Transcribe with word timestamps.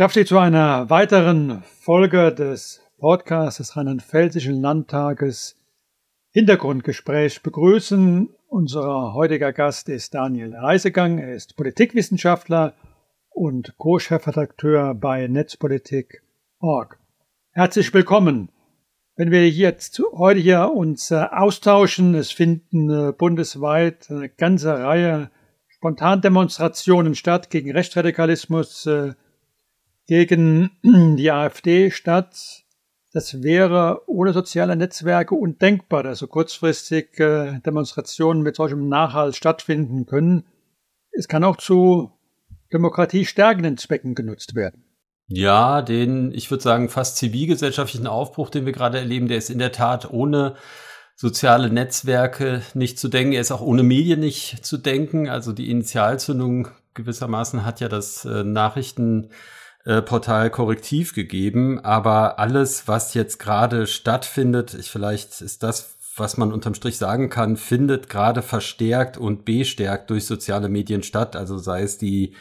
darf 0.00 0.14
Sie 0.14 0.24
zu 0.24 0.38
einer 0.38 0.88
weiteren 0.88 1.62
Folge 1.62 2.32
des 2.32 2.80
Podcasts 2.96 3.58
des 3.58 3.76
Rheinland-Pfälzischen 3.76 4.58
Landtages 4.58 5.60
Hintergrundgespräch 6.30 7.42
begrüßen. 7.42 8.30
Unser 8.48 9.12
heutiger 9.12 9.52
Gast 9.52 9.90
ist 9.90 10.14
Daniel 10.14 10.56
Reisegang. 10.56 11.18
Er 11.18 11.34
ist 11.34 11.54
Politikwissenschaftler 11.54 12.72
und 13.28 13.74
Co-Chefredakteur 13.76 14.94
bei 14.94 15.26
Netzpolitik.org. 15.26 16.98
Herzlich 17.52 17.92
willkommen. 17.92 18.48
Wenn 19.16 19.30
wir 19.30 19.50
jetzt 19.50 20.00
heute 20.14 20.40
hier 20.40 20.70
uns 20.70 21.10
äh, 21.10 21.26
austauschen, 21.30 22.14
es 22.14 22.32
finden 22.32 22.88
äh, 22.88 23.12
bundesweit 23.12 24.10
eine 24.10 24.30
ganze 24.30 24.78
Reihe 24.78 25.30
Spontandemonstrationen 25.68 27.14
statt 27.14 27.50
gegen 27.50 27.70
Rechtsradikalismus, 27.70 28.86
äh, 28.86 29.12
gegen 30.10 30.72
die 31.16 31.30
AfD 31.30 31.92
statt. 31.92 32.64
Das 33.12 33.44
wäre 33.44 34.02
ohne 34.08 34.32
soziale 34.32 34.74
Netzwerke 34.74 35.36
undenkbar, 35.36 36.02
dass 36.02 36.18
so 36.18 36.26
kurzfristig 36.26 37.16
Demonstrationen 37.16 38.42
mit 38.42 38.56
solchem 38.56 38.88
Nachhalt 38.88 39.36
stattfinden 39.36 40.06
können. 40.06 40.46
Es 41.12 41.28
kann 41.28 41.44
auch 41.44 41.56
zu 41.56 42.10
demokratiestärkenden 42.72 43.76
Zwecken 43.78 44.16
genutzt 44.16 44.56
werden. 44.56 44.84
Ja, 45.28 45.80
den, 45.80 46.32
ich 46.32 46.50
würde 46.50 46.62
sagen, 46.64 46.88
fast 46.88 47.16
zivilgesellschaftlichen 47.16 48.08
Aufbruch, 48.08 48.50
den 48.50 48.66
wir 48.66 48.72
gerade 48.72 48.98
erleben, 48.98 49.28
der 49.28 49.38
ist 49.38 49.48
in 49.50 49.60
der 49.60 49.70
Tat 49.70 50.10
ohne 50.10 50.56
soziale 51.14 51.70
Netzwerke 51.70 52.62
nicht 52.74 52.98
zu 52.98 53.08
denken. 53.08 53.32
Er 53.32 53.42
ist 53.42 53.52
auch 53.52 53.60
ohne 53.60 53.84
Medien 53.84 54.18
nicht 54.18 54.64
zu 54.64 54.76
denken. 54.76 55.28
Also 55.28 55.52
die 55.52 55.70
Initialzündung 55.70 56.68
gewissermaßen 56.94 57.64
hat 57.64 57.78
ja 57.78 57.88
das 57.88 58.24
äh, 58.24 58.42
Nachrichten 58.42 59.30
äh, 59.84 60.02
Portal 60.02 60.50
Korrektiv 60.50 61.14
gegeben, 61.14 61.80
aber 61.80 62.38
alles, 62.38 62.86
was 62.86 63.14
jetzt 63.14 63.38
gerade 63.38 63.86
stattfindet, 63.86 64.74
ich, 64.74 64.90
vielleicht 64.90 65.40
ist 65.40 65.62
das, 65.62 65.96
was 66.16 66.36
man 66.36 66.52
unterm 66.52 66.74
Strich 66.74 66.98
sagen 66.98 67.30
kann, 67.30 67.56
findet 67.56 68.08
gerade 68.08 68.42
verstärkt 68.42 69.16
und 69.16 69.44
bestärkt 69.44 70.10
durch 70.10 70.26
soziale 70.26 70.68
Medien 70.68 71.02
statt. 71.02 71.36
Also 71.36 71.56
sei 71.58 71.82
es 71.82 71.98
die 71.98 72.34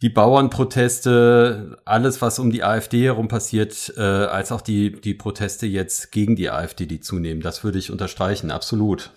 die 0.00 0.10
Bauernproteste, 0.10 1.76
alles, 1.84 2.22
was 2.22 2.38
um 2.38 2.52
die 2.52 2.62
AfD 2.62 3.04
herum 3.04 3.26
passiert, 3.26 3.92
äh, 3.96 4.00
als 4.00 4.52
auch 4.52 4.60
die, 4.60 4.92
die 4.92 5.14
Proteste 5.14 5.66
jetzt 5.66 6.12
gegen 6.12 6.36
die 6.36 6.50
AfD, 6.50 6.86
die 6.86 7.00
zunehmen. 7.00 7.42
Das 7.42 7.64
würde 7.64 7.78
ich 7.78 7.90
unterstreichen, 7.90 8.50
absolut. 8.52 9.10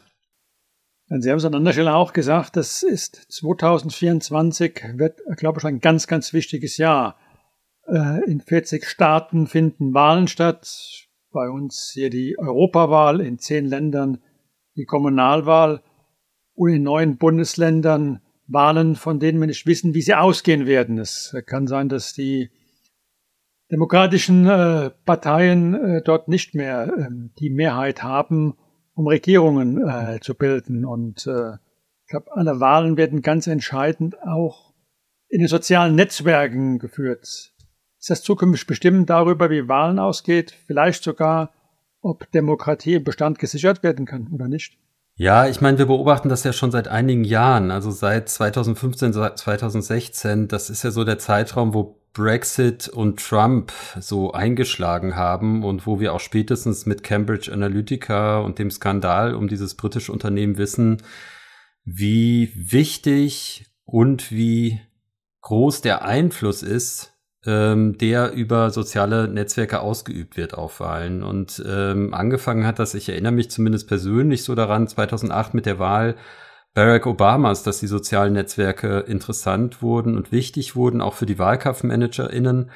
Sie 1.08 1.30
haben 1.30 1.38
es 1.38 1.46
an 1.46 1.54
anderer 1.54 1.74
Stelle 1.74 1.94
auch 1.94 2.14
gesagt, 2.14 2.56
das 2.56 2.84
ist 2.84 3.28
2024, 3.32 4.94
wird, 4.96 5.20
glaube 5.36 5.60
ich, 5.60 5.66
ein 5.66 5.82
ganz, 5.82 6.08
ganz 6.08 6.34
wichtiges 6.34 6.78
Jahr. 6.78 7.18
Äh, 7.92 8.24
in 8.24 8.40
40 8.40 8.86
Staaten 8.86 9.48
finden 9.48 9.94
Wahlen 9.94 10.28
statt. 10.28 11.08
Bei 11.32 11.50
uns 11.50 11.92
hier 11.94 12.10
die 12.10 12.38
Europawahl, 12.40 13.20
in 13.22 13.38
zehn 13.38 13.66
Ländern 13.66 14.20
die 14.76 14.86
Kommunalwahl 14.86 15.82
und 16.54 16.72
in 16.72 16.84
neun 16.84 17.18
Bundesländern 17.18 18.22
Wahlen, 18.48 18.96
von 18.96 19.20
denen 19.20 19.40
wir 19.40 19.48
nicht 19.48 19.66
wissen, 19.66 19.94
wie 19.94 20.02
sie 20.02 20.14
ausgehen 20.14 20.66
werden. 20.66 20.98
Es 20.98 21.36
kann 21.46 21.68
sein, 21.68 21.90
dass 21.90 22.14
die 22.14 22.50
demokratischen 23.72 24.46
äh, 24.46 24.90
Parteien 25.06 25.74
äh, 25.74 26.02
dort 26.02 26.28
nicht 26.28 26.54
mehr 26.54 26.94
äh, 26.98 27.08
die 27.40 27.50
Mehrheit 27.50 28.04
haben, 28.04 28.58
um 28.94 29.08
Regierungen 29.08 30.20
zu 30.22 30.36
bilden. 30.36 30.86
Und 30.86 31.20
ich 31.20 32.08
glaube, 32.08 32.32
alle 32.36 32.60
Wahlen 32.60 32.98
werden 32.98 33.22
ganz 33.22 33.48
entscheidend 33.48 34.22
auch 34.22 34.74
in 35.30 35.40
den 35.40 35.48
sozialen 35.48 35.96
Netzwerken 35.96 36.78
geführt. 36.78 37.54
Ist 38.02 38.10
das 38.10 38.24
zukünftig 38.24 38.66
bestimmt 38.66 39.12
darüber, 39.12 39.52
wie 39.52 39.68
Wahlen 39.68 40.00
ausgeht? 40.00 40.58
Vielleicht 40.66 41.04
sogar, 41.04 41.52
ob 42.02 42.32
Demokratie 42.32 42.96
im 42.96 43.04
Bestand 43.04 43.38
gesichert 43.38 43.84
werden 43.84 44.08
kann 44.08 44.28
oder 44.34 44.48
nicht? 44.48 44.80
Ja, 45.18 45.48
ich 45.48 45.62
meine, 45.62 45.78
wir 45.78 45.86
beobachten 45.86 46.28
das 46.28 46.44
ja 46.44 46.52
schon 46.52 46.72
seit 46.72 46.88
einigen 46.88 47.24
Jahren, 47.24 47.70
also 47.70 47.92
seit 47.92 48.28
2015, 48.28 49.14
2016. 49.14 50.48
Das 50.48 50.72
ist 50.72 50.82
ja 50.82 50.90
so 50.90 51.04
der 51.04 51.20
Zeitraum, 51.20 51.76
wo 51.76 52.02
Brexit 52.14 52.90
und 52.90 53.20
Trump 53.24 53.72
so 54.00 54.32
eingeschlagen 54.32 55.16
haben 55.16 55.64
und 55.64 55.86
wo 55.86 56.00
wir 56.00 56.14
auch 56.14 56.20
spätestens 56.20 56.88
mit 56.88 57.04
Cambridge 57.04 57.54
Analytica 57.54 58.40
und 58.40 58.58
dem 58.58 58.72
Skandal 58.72 59.36
um 59.36 59.48
dieses 59.48 59.76
britische 59.76 60.12
Unternehmen 60.12 60.58
wissen, 60.58 61.04
wie 61.86 62.52
wichtig 62.56 63.68
und 63.86 64.32
wie 64.32 64.82
groß 65.42 65.82
der 65.82 66.04
Einfluss 66.04 66.64
ist, 66.64 67.12
ähm, 67.46 67.98
der 67.98 68.34
über 68.34 68.70
soziale 68.70 69.28
Netzwerke 69.28 69.80
ausgeübt 69.80 70.38
wird 70.38 70.54
auf 70.54 70.80
Wahlen. 70.80 71.24
Und 71.24 71.64
ähm, 71.68 72.14
angefangen 72.14 72.66
hat 72.66 72.80
das, 72.80 72.94
ich 72.94 73.10
erinnere 73.10 73.32
mich 73.32 73.50
zumindest 73.50 73.88
persönlich 73.88 74.44
so 74.44 74.56
daran, 74.56 74.88
2008 74.88 75.54
mit 75.54 75.66
der 75.66 75.80
Wahl 75.80 76.16
Barack 76.74 77.06
Obamas, 77.06 77.64
dass 77.64 77.80
die 77.80 77.88
sozialen 77.88 78.34
Netzwerke 78.34 79.00
interessant 79.00 79.82
wurden 79.82 80.16
und 80.16 80.32
wichtig 80.32 80.76
wurden, 80.76 81.02
auch 81.02 81.16
für 81.16 81.26
die 81.26 81.38
WahlkampfmanagerInnen. 81.38 82.72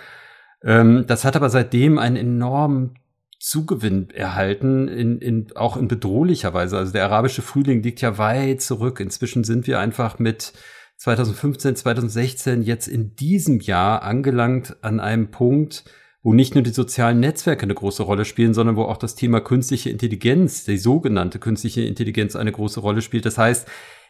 Ähm, 0.63 1.05
das 1.07 1.23
hat 1.23 1.35
aber 1.35 1.49
seitdem 1.49 1.97
einen 1.97 2.17
enormen 2.17 2.99
Zugewinn 3.39 4.09
erhalten, 4.09 4.87
in, 4.87 5.19
in, 5.19 5.55
auch 5.55 5.77
in 5.77 5.87
bedrohlicher 5.87 6.53
Weise. 6.53 6.77
Also 6.77 6.91
der 6.91 7.05
arabische 7.05 7.41
Frühling 7.41 7.83
liegt 7.83 8.01
ja 8.01 8.17
weit 8.17 8.61
zurück. 8.61 8.99
Inzwischen 8.99 9.43
sind 9.43 9.67
wir 9.67 9.79
einfach 9.79 10.19
mit 10.19 10.53
2015, 10.97 11.75
2016 11.75 12.61
jetzt 12.61 12.87
in 12.87 13.15
diesem 13.15 13.59
Jahr 13.59 14.03
angelangt 14.03 14.77
an 14.81 14.99
einem 14.99 15.31
Punkt, 15.31 15.83
wo 16.23 16.33
nicht 16.33 16.55
nur 16.55 16.63
die 16.63 16.71
sozialen 16.71 17.19
Netzwerke 17.19 17.63
eine 17.63 17.75
große 17.75 18.01
Rolle 18.01 18.25
spielen, 18.25 18.55
sondern 18.55 18.75
wo 18.75 18.83
auch 18.83 18.97
das 18.97 19.13
Thema 19.13 19.41
künstliche 19.41 19.91
Intelligenz, 19.91 20.63
die 20.63 20.77
sogenannte 20.77 21.37
künstliche 21.37 21.81
Intelligenz 21.81 22.35
eine 22.35 22.51
große 22.51 22.79
Rolle 22.79 23.03
spielt. 23.03 23.25
Das 23.25 23.37
heißt, 23.37 23.67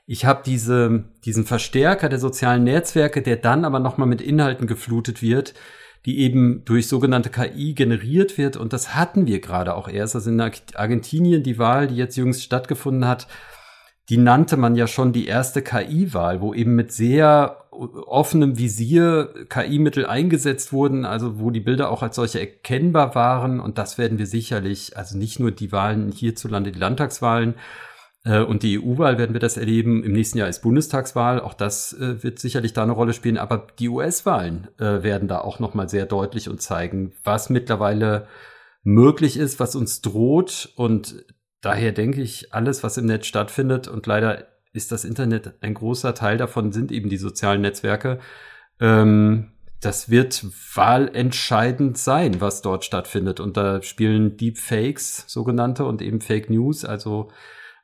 ich 0.07 0.23
habe 0.23 0.43
diese, 0.45 1.05
diesen 1.25 1.45
Verstärker 1.45 2.07
der 2.07 2.19
sozialen 2.19 2.63
Netzwerke, 2.63 3.21
der 3.21 3.37
dann 3.37 3.65
aber 3.65 3.79
nochmal 3.79 4.07
mit 4.07 4.21
Inhalten 4.21 4.67
geflutet 4.67 5.21
wird, 5.21 5.55
die 6.05 6.19
eben 6.19 6.63
durch 6.65 6.87
sogenannte 6.87 7.31
KI 7.31 7.73
generiert 7.73 8.37
wird. 8.37 8.55
Und 8.55 8.73
das 8.73 8.95
hatten 8.95 9.25
wir 9.25 9.41
gerade 9.41 9.75
auch 9.75 9.89
erst. 9.89 10.15
Also 10.15 10.29
in 10.29 10.39
Argentinien 10.39 11.41
die 11.41 11.57
Wahl, 11.57 11.87
die 11.87 11.95
jetzt 11.95 12.15
jüngst 12.15 12.43
stattgefunden 12.43 13.07
hat, 13.07 13.27
die 14.09 14.17
nannte 14.17 14.57
man 14.57 14.75
ja 14.75 14.87
schon 14.87 15.13
die 15.13 15.27
erste 15.27 15.61
KI-Wahl, 15.61 16.41
wo 16.41 16.53
eben 16.53 16.75
mit 16.75 16.91
sehr 16.91 17.57
offenem 17.71 18.57
Visier 18.57 19.33
KI-Mittel 19.49 20.05
eingesetzt 20.05 20.71
wurden, 20.71 21.05
also 21.05 21.39
wo 21.39 21.49
die 21.49 21.59
Bilder 21.59 21.89
auch 21.89 22.03
als 22.03 22.15
solche 22.15 22.39
erkennbar 22.39 23.15
waren. 23.15 23.59
Und 23.59 23.77
das 23.77 23.97
werden 23.97 24.17
wir 24.17 24.27
sicherlich, 24.27 24.95
also 24.95 25.17
nicht 25.17 25.39
nur 25.39 25.51
die 25.51 25.71
Wahlen 25.71 26.11
hierzulande, 26.11 26.71
die 26.71 26.79
Landtagswahlen 26.79 27.55
äh, 28.25 28.41
und 28.41 28.63
die 28.63 28.79
EU-Wahl 28.79 29.17
werden 29.17 29.33
wir 29.33 29.39
das 29.39 29.57
erleben. 29.57 30.03
Im 30.03 30.13
nächsten 30.13 30.37
Jahr 30.37 30.49
ist 30.49 30.61
Bundestagswahl, 30.61 31.39
auch 31.39 31.53
das 31.53 31.93
äh, 31.93 32.21
wird 32.23 32.39
sicherlich 32.39 32.73
da 32.73 32.83
eine 32.83 32.91
Rolle 32.91 33.13
spielen. 33.13 33.37
Aber 33.37 33.67
die 33.79 33.89
US-Wahlen 33.89 34.67
äh, 34.77 35.03
werden 35.03 35.27
da 35.27 35.39
auch 35.39 35.59
nochmal 35.59 35.89
sehr 35.89 36.05
deutlich 36.05 36.49
und 36.49 36.61
zeigen, 36.61 37.13
was 37.23 37.49
mittlerweile 37.49 38.27
möglich 38.83 39.37
ist, 39.37 39.59
was 39.59 39.75
uns 39.75 40.01
droht. 40.01 40.73
Und 40.75 41.25
daher 41.65 41.91
denke 41.91 42.21
ich, 42.21 42.53
alles, 42.53 42.83
was 42.83 42.97
im 42.97 43.07
Netz 43.07 43.25
stattfindet, 43.25 43.87
und 43.87 44.05
leider 44.05 44.47
ist 44.73 44.91
das 44.91 45.03
Internet 45.03 45.55
ein 45.61 45.73
großer 45.73 46.13
Teil 46.13 46.37
davon, 46.37 46.71
sind 46.71 46.91
eben 46.91 47.09
die 47.09 47.17
sozialen 47.17 47.61
Netzwerke. 47.61 48.19
Ähm, 48.79 49.51
das 49.81 50.09
wird 50.09 50.45
wahlentscheidend 50.73 51.97
sein, 51.97 52.41
was 52.41 52.61
dort 52.61 52.85
stattfindet. 52.85 53.39
Und 53.39 53.57
da 53.57 53.81
spielen 53.81 54.37
Deepfakes, 54.37 55.25
sogenannte, 55.27 55.85
und 55.85 56.01
eben 56.01 56.21
Fake 56.21 56.49
News, 56.49 56.85
also 56.85 57.29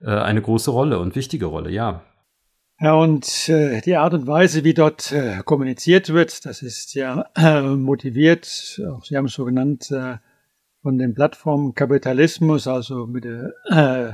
äh, 0.01 0.09
eine 0.09 0.41
große 0.41 0.71
Rolle 0.71 0.99
und 0.99 1.15
wichtige 1.15 1.45
Rolle, 1.45 1.71
ja. 1.71 2.03
Ja, 2.79 2.95
und 2.95 3.47
äh, 3.49 3.81
die 3.81 3.95
Art 3.95 4.13
und 4.13 4.25
Weise, 4.27 4.63
wie 4.63 4.73
dort 4.73 5.11
äh, 5.11 5.41
kommuniziert 5.45 6.09
wird, 6.09 6.45
das 6.45 6.63
ist 6.63 6.95
ja 6.95 7.25
äh, 7.35 7.61
motiviert, 7.61 8.81
auch 8.91 9.05
Sie 9.05 9.15
haben 9.15 9.25
es 9.25 9.33
so 9.33 9.45
genannt, 9.45 9.91
von 10.81 10.97
dem 10.97 11.13
Plattformkapitalismus, 11.13 12.67
also 12.67 13.05
mit 13.07 13.25
der 13.25 13.53
äh, 13.65 14.13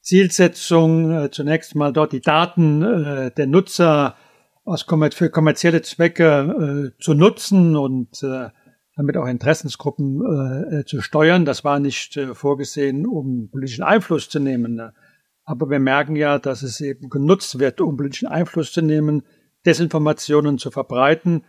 Zielsetzung, 0.00 1.10
äh, 1.10 1.30
zunächst 1.30 1.74
mal 1.74 1.92
dort 1.92 2.12
die 2.12 2.20
Daten 2.20 2.82
äh, 2.82 3.30
der 3.30 3.46
Nutzer 3.46 4.16
aus 4.64 4.86
kommer 4.86 5.10
für 5.10 5.30
kommerzielle 5.30 5.82
Zwecke 5.82 6.92
äh, 6.96 7.02
zu 7.02 7.14
nutzen 7.14 7.76
und 7.76 8.22
äh, 8.22 8.48
damit 8.96 9.16
auch 9.16 9.26
Interessensgruppen 9.26 10.22
äh, 10.22 10.80
äh, 10.80 10.84
zu 10.84 11.00
steuern. 11.00 11.44
Das 11.44 11.64
war 11.64 11.80
nicht 11.80 12.16
äh, 12.16 12.34
vorgesehen, 12.34 13.06
um 13.06 13.50
politischen 13.50 13.82
Einfluss 13.84 14.28
zu 14.28 14.40
nehmen. 14.40 14.80
Aber 15.44 15.70
wir 15.70 15.80
merken 15.80 16.16
ja, 16.16 16.38
dass 16.38 16.62
es 16.62 16.80
eben 16.80 17.08
genutzt 17.08 17.58
wird, 17.58 17.80
um 17.80 17.96
politischen 17.96 18.28
Einfluss 18.28 18.72
zu 18.72 18.82
nehmen, 18.82 19.22
Desinformationen 19.66 20.58
zu 20.58 20.70
verbreiten. 20.70 21.44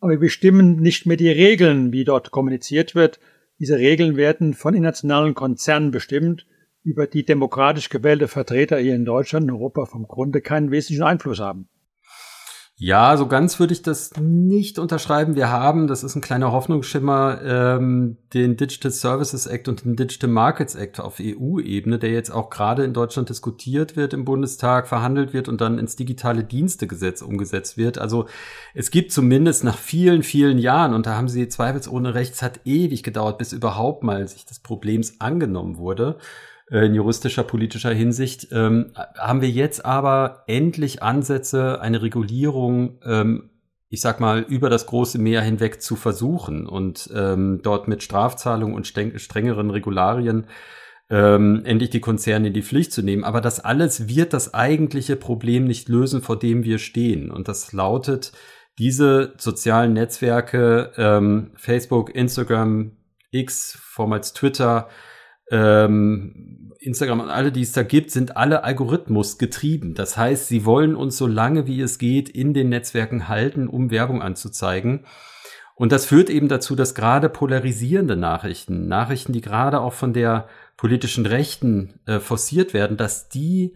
Aber 0.00 0.12
wir 0.12 0.20
bestimmen 0.20 0.76
nicht 0.80 1.06
mehr 1.06 1.16
die 1.16 1.30
Regeln, 1.30 1.92
wie 1.92 2.04
dort 2.04 2.30
kommuniziert 2.30 2.94
wird, 2.94 3.20
diese 3.58 3.76
Regeln 3.76 4.16
werden 4.16 4.54
von 4.54 4.74
internationalen 4.74 5.34
Konzernen 5.34 5.90
bestimmt, 5.90 6.46
über 6.82 7.06
die 7.06 7.24
demokratisch 7.24 7.88
gewählte 7.88 8.28
Vertreter 8.28 8.78
hier 8.78 8.94
in 8.94 9.04
Deutschland 9.04 9.44
und 9.44 9.56
Europa 9.56 9.86
vom 9.86 10.06
Grunde 10.06 10.42
keinen 10.42 10.70
wesentlichen 10.70 11.02
Einfluss 11.02 11.40
haben. 11.40 11.68
Ja, 12.76 13.16
so 13.16 13.28
ganz 13.28 13.60
würde 13.60 13.72
ich 13.72 13.82
das 13.82 14.10
nicht 14.18 14.80
unterschreiben. 14.80 15.36
Wir 15.36 15.48
haben, 15.48 15.86
das 15.86 16.02
ist 16.02 16.16
ein 16.16 16.20
kleiner 16.20 16.50
Hoffnungsschimmer, 16.50 17.40
ähm, 17.44 18.16
den 18.34 18.56
Digital 18.56 18.90
Services 18.90 19.46
Act 19.46 19.68
und 19.68 19.84
den 19.84 19.94
Digital 19.94 20.28
Markets 20.28 20.74
Act 20.74 20.98
auf 20.98 21.20
EU-Ebene, 21.20 22.00
der 22.00 22.10
jetzt 22.10 22.30
auch 22.30 22.50
gerade 22.50 22.82
in 22.82 22.92
Deutschland 22.92 23.28
diskutiert 23.28 23.94
wird 23.94 24.12
im 24.12 24.24
Bundestag, 24.24 24.88
verhandelt 24.88 25.32
wird 25.32 25.48
und 25.48 25.60
dann 25.60 25.78
ins 25.78 25.94
digitale 25.94 26.42
Dienstegesetz 26.42 27.22
umgesetzt 27.22 27.76
wird. 27.76 27.98
Also 27.98 28.26
es 28.74 28.90
gibt 28.90 29.12
zumindest 29.12 29.62
nach 29.62 29.78
vielen, 29.78 30.24
vielen 30.24 30.58
Jahren, 30.58 30.94
und 30.94 31.06
da 31.06 31.16
haben 31.16 31.28
Sie 31.28 31.48
zweifelsohne 31.48 32.14
recht, 32.14 32.34
es 32.34 32.42
hat 32.42 32.60
ewig 32.64 33.04
gedauert, 33.04 33.38
bis 33.38 33.52
überhaupt 33.52 34.02
mal 34.02 34.26
sich 34.26 34.46
des 34.46 34.58
Problems 34.58 35.20
angenommen 35.20 35.78
wurde 35.78 36.18
in 36.70 36.94
juristischer, 36.94 37.42
politischer 37.42 37.92
Hinsicht. 37.92 38.48
Ähm, 38.52 38.92
haben 39.18 39.42
wir 39.42 39.50
jetzt 39.50 39.84
aber 39.84 40.44
endlich 40.46 41.02
Ansätze, 41.02 41.80
eine 41.80 42.02
Regulierung, 42.02 42.98
ähm, 43.04 43.50
ich 43.88 44.00
sag 44.00 44.18
mal, 44.18 44.40
über 44.40 44.70
das 44.70 44.86
große 44.86 45.18
Meer 45.18 45.42
hinweg 45.42 45.80
zu 45.82 45.94
versuchen 45.94 46.66
und 46.66 47.10
ähm, 47.14 47.60
dort 47.62 47.86
mit 47.86 48.02
Strafzahlungen 48.02 48.74
und 48.74 48.86
strengeren 48.86 49.70
Regularien 49.70 50.46
ähm, 51.10 51.62
endlich 51.64 51.90
die 51.90 52.00
Konzerne 52.00 52.48
in 52.48 52.54
die 52.54 52.62
Pflicht 52.62 52.92
zu 52.92 53.02
nehmen. 53.02 53.24
Aber 53.24 53.40
das 53.40 53.60
alles 53.60 54.08
wird 54.08 54.32
das 54.32 54.54
eigentliche 54.54 55.16
Problem 55.16 55.64
nicht 55.64 55.88
lösen, 55.88 56.22
vor 56.22 56.38
dem 56.38 56.64
wir 56.64 56.78
stehen. 56.78 57.30
Und 57.30 57.46
das 57.46 57.72
lautet, 57.72 58.32
diese 58.78 59.34
sozialen 59.36 59.92
Netzwerke, 59.92 60.92
ähm, 60.96 61.52
Facebook, 61.56 62.14
Instagram, 62.14 62.96
X, 63.30 63.78
vormals 63.80 64.32
Twitter, 64.32 64.88
ähm, 65.50 66.72
Instagram 66.80 67.20
und 67.20 67.30
alle, 67.30 67.50
die 67.50 67.62
es 67.62 67.72
da 67.72 67.82
gibt, 67.82 68.10
sind 68.10 68.36
alle 68.36 68.64
Algorithmus 68.64 69.38
getrieben. 69.38 69.94
Das 69.94 70.16
heißt, 70.16 70.48
sie 70.48 70.64
wollen 70.64 70.94
uns 70.94 71.16
so 71.16 71.26
lange 71.26 71.66
wie 71.66 71.80
es 71.80 71.98
geht 71.98 72.28
in 72.28 72.54
den 72.54 72.68
Netzwerken 72.68 73.28
halten, 73.28 73.68
um 73.68 73.90
Werbung 73.90 74.22
anzuzeigen. 74.22 75.06
Und 75.76 75.90
das 75.90 76.06
führt 76.06 76.30
eben 76.30 76.48
dazu, 76.48 76.76
dass 76.76 76.94
gerade 76.94 77.28
polarisierende 77.28 78.16
Nachrichten, 78.16 78.86
Nachrichten, 78.86 79.32
die 79.32 79.40
gerade 79.40 79.80
auch 79.80 79.92
von 79.92 80.12
der 80.12 80.46
politischen 80.76 81.26
Rechten 81.26 82.00
äh, 82.06 82.20
forciert 82.20 82.74
werden, 82.74 82.96
dass 82.96 83.28
die 83.28 83.74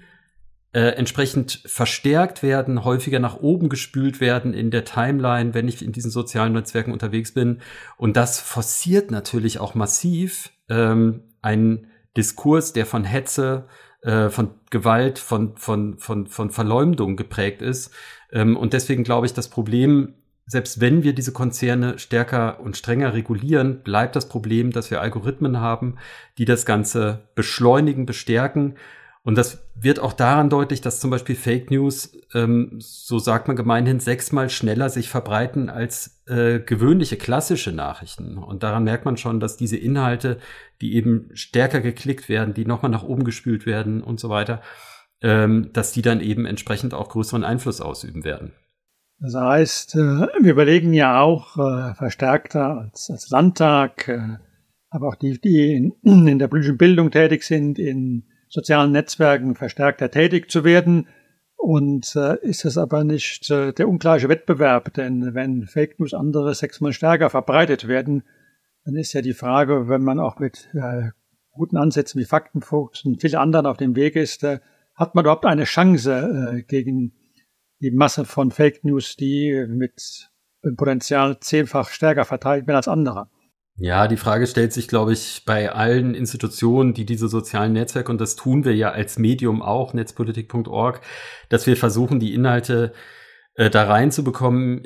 äh, 0.72 0.80
entsprechend 0.80 1.62
verstärkt 1.66 2.42
werden, 2.42 2.84
häufiger 2.84 3.18
nach 3.18 3.38
oben 3.40 3.68
gespült 3.68 4.20
werden 4.20 4.52
in 4.52 4.70
der 4.70 4.84
Timeline, 4.84 5.54
wenn 5.54 5.66
ich 5.66 5.82
in 5.82 5.92
diesen 5.92 6.10
sozialen 6.10 6.52
Netzwerken 6.52 6.92
unterwegs 6.92 7.32
bin. 7.32 7.60
Und 7.96 8.16
das 8.16 8.38
forciert 8.38 9.10
natürlich 9.10 9.58
auch 9.58 9.74
massiv 9.74 10.50
ähm, 10.68 11.22
ein 11.42 11.86
Diskurs, 12.16 12.72
der 12.72 12.86
von 12.86 13.04
Hetze, 13.04 13.66
äh, 14.02 14.28
von 14.28 14.50
Gewalt, 14.70 15.18
von, 15.18 15.56
von, 15.56 15.98
von, 15.98 16.26
von 16.26 16.50
Verleumdung 16.50 17.16
geprägt 17.16 17.62
ist. 17.62 17.92
Ähm, 18.32 18.56
und 18.56 18.72
deswegen 18.72 19.04
glaube 19.04 19.26
ich, 19.26 19.34
das 19.34 19.48
Problem, 19.48 20.14
selbst 20.46 20.80
wenn 20.80 21.02
wir 21.02 21.12
diese 21.12 21.32
Konzerne 21.32 21.98
stärker 21.98 22.60
und 22.60 22.76
strenger 22.76 23.12
regulieren, 23.12 23.82
bleibt 23.82 24.16
das 24.16 24.28
Problem, 24.28 24.70
dass 24.70 24.90
wir 24.90 25.00
Algorithmen 25.00 25.60
haben, 25.60 25.96
die 26.38 26.44
das 26.44 26.64
Ganze 26.64 27.28
beschleunigen, 27.34 28.06
bestärken 28.06 28.76
und 29.28 29.36
das 29.36 29.62
wird 29.74 30.00
auch 30.00 30.14
daran 30.14 30.48
deutlich, 30.48 30.80
dass 30.80 31.00
zum 31.00 31.10
Beispiel 31.10 31.36
Fake 31.36 31.70
News, 31.70 32.16
ähm, 32.32 32.78
so 32.78 33.18
sagt 33.18 33.46
man 33.46 33.58
gemeinhin, 33.58 34.00
sechsmal 34.00 34.48
schneller 34.48 34.88
sich 34.88 35.10
verbreiten 35.10 35.68
als 35.68 36.22
äh, 36.28 36.60
gewöhnliche 36.60 37.18
klassische 37.18 37.72
Nachrichten. 37.72 38.38
Und 38.38 38.62
daran 38.62 38.84
merkt 38.84 39.04
man 39.04 39.18
schon, 39.18 39.38
dass 39.38 39.58
diese 39.58 39.76
Inhalte, 39.76 40.38
die 40.80 40.94
eben 40.94 41.28
stärker 41.34 41.82
geklickt 41.82 42.30
werden, 42.30 42.54
die 42.54 42.64
nochmal 42.64 42.90
nach 42.90 43.02
oben 43.02 43.22
gespült 43.22 43.66
werden 43.66 44.02
und 44.02 44.18
so 44.18 44.30
weiter, 44.30 44.62
ähm, 45.20 45.74
dass 45.74 45.92
die 45.92 46.00
dann 46.00 46.22
eben 46.22 46.46
entsprechend 46.46 46.94
auch 46.94 47.10
größeren 47.10 47.44
Einfluss 47.44 47.82
ausüben 47.82 48.24
werden. 48.24 48.52
Das 49.20 49.34
heißt, 49.34 49.94
äh, 49.96 50.28
wir 50.40 50.52
überlegen 50.52 50.94
ja 50.94 51.20
auch 51.20 51.58
äh, 51.58 51.94
verstärkter 51.96 52.78
als, 52.78 53.10
als 53.10 53.28
Landtag, 53.28 54.08
äh, 54.08 54.38
aber 54.88 55.08
auch 55.08 55.16
die, 55.16 55.38
die 55.38 55.74
in, 55.74 56.26
in 56.26 56.38
der 56.38 56.48
politischen 56.48 56.78
Bildung 56.78 57.10
tätig 57.10 57.42
sind, 57.42 57.78
in 57.78 58.24
sozialen 58.48 58.92
Netzwerken 58.92 59.54
verstärkter 59.54 60.10
tätig 60.10 60.50
zu 60.50 60.64
werden. 60.64 61.08
Und 61.56 62.14
äh, 62.14 62.38
ist 62.40 62.64
es 62.64 62.78
aber 62.78 63.02
nicht 63.02 63.50
äh, 63.50 63.72
der 63.72 63.88
ungleiche 63.88 64.28
Wettbewerb, 64.28 64.94
denn 64.94 65.34
wenn 65.34 65.66
Fake 65.66 65.98
News 65.98 66.14
andere 66.14 66.54
sechsmal 66.54 66.92
stärker 66.92 67.30
verbreitet 67.30 67.88
werden, 67.88 68.22
dann 68.84 68.94
ist 68.94 69.12
ja 69.12 69.22
die 69.22 69.34
Frage, 69.34 69.88
wenn 69.88 70.02
man 70.02 70.20
auch 70.20 70.38
mit 70.38 70.68
äh, 70.74 71.10
guten 71.50 71.76
Ansätzen 71.76 72.20
wie 72.20 72.24
Faktenfuchs 72.24 73.04
und 73.04 73.20
vielen 73.20 73.34
anderen 73.34 73.66
auf 73.66 73.76
dem 73.76 73.96
Weg 73.96 74.14
ist, 74.14 74.44
äh, 74.44 74.60
hat 74.94 75.14
man 75.14 75.24
überhaupt 75.24 75.46
eine 75.46 75.64
Chance 75.64 76.58
äh, 76.58 76.62
gegen 76.62 77.12
die 77.80 77.90
Masse 77.90 78.24
von 78.24 78.50
Fake 78.50 78.84
News, 78.84 79.16
die 79.16 79.66
mit 79.68 80.30
Potenzial 80.76 81.38
zehnfach 81.40 81.88
stärker 81.90 82.24
verteilt 82.24 82.66
werden 82.66 82.76
als 82.76 82.88
andere. 82.88 83.28
Ja, 83.80 84.08
die 84.08 84.16
Frage 84.16 84.48
stellt 84.48 84.72
sich, 84.72 84.88
glaube 84.88 85.12
ich, 85.12 85.44
bei 85.46 85.70
allen 85.70 86.14
Institutionen, 86.14 86.94
die 86.94 87.06
diese 87.06 87.28
sozialen 87.28 87.74
Netzwerke, 87.74 88.10
und 88.10 88.20
das 88.20 88.34
tun 88.34 88.64
wir 88.64 88.74
ja 88.74 88.90
als 88.90 89.20
Medium 89.20 89.62
auch, 89.62 89.94
netzpolitik.org, 89.94 91.00
dass 91.48 91.66
wir 91.68 91.76
versuchen, 91.76 92.18
die 92.18 92.34
Inhalte 92.34 92.92
äh, 93.54 93.70
da 93.70 93.84
reinzubekommen. 93.84 94.84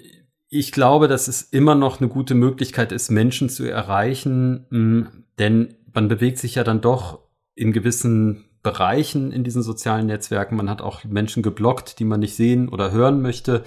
Ich 0.50 0.72
glaube, 0.72 1.08
dass 1.08 1.26
es 1.26 1.40
immer 1.40 1.74
noch 1.74 2.00
eine 2.00 2.10
gute 2.10 2.34
Möglichkeit 2.34 2.92
ist, 2.92 3.10
Menschen 3.10 3.48
zu 3.48 3.64
erreichen, 3.64 4.66
mh, 4.68 4.78
hm, 4.78 5.24
denn 5.38 5.74
man 5.94 6.08
bewegt 6.08 6.38
sich 6.38 6.56
ja 6.56 6.64
dann 6.64 6.82
doch 6.82 7.20
in 7.54 7.72
gewissen 7.72 8.44
Bereichen 8.62 9.32
in 9.32 9.42
diesen 9.42 9.62
sozialen 9.62 10.06
Netzwerken. 10.06 10.56
Man 10.56 10.70
hat 10.70 10.82
auch 10.82 11.02
Menschen 11.04 11.42
geblockt, 11.42 11.98
die 11.98 12.04
man 12.04 12.20
nicht 12.20 12.36
sehen 12.36 12.68
oder 12.68 12.92
hören 12.92 13.22
möchte. 13.22 13.64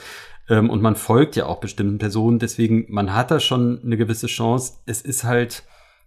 Ähm, 0.50 0.70
und 0.70 0.82
man 0.82 0.96
folgt 0.96 1.36
ja 1.36 1.46
auch 1.46 1.60
bestimmten 1.60 1.98
Personen. 1.98 2.40
Deswegen, 2.40 2.86
man 2.90 3.14
hat 3.14 3.32
da 3.32 3.40
schon 3.40 3.82
eine 3.84 3.98
gewisse 3.98 4.28
Chance. 4.28 4.74
Es 4.86 5.02
ist 5.02 5.24
halt 5.24 5.64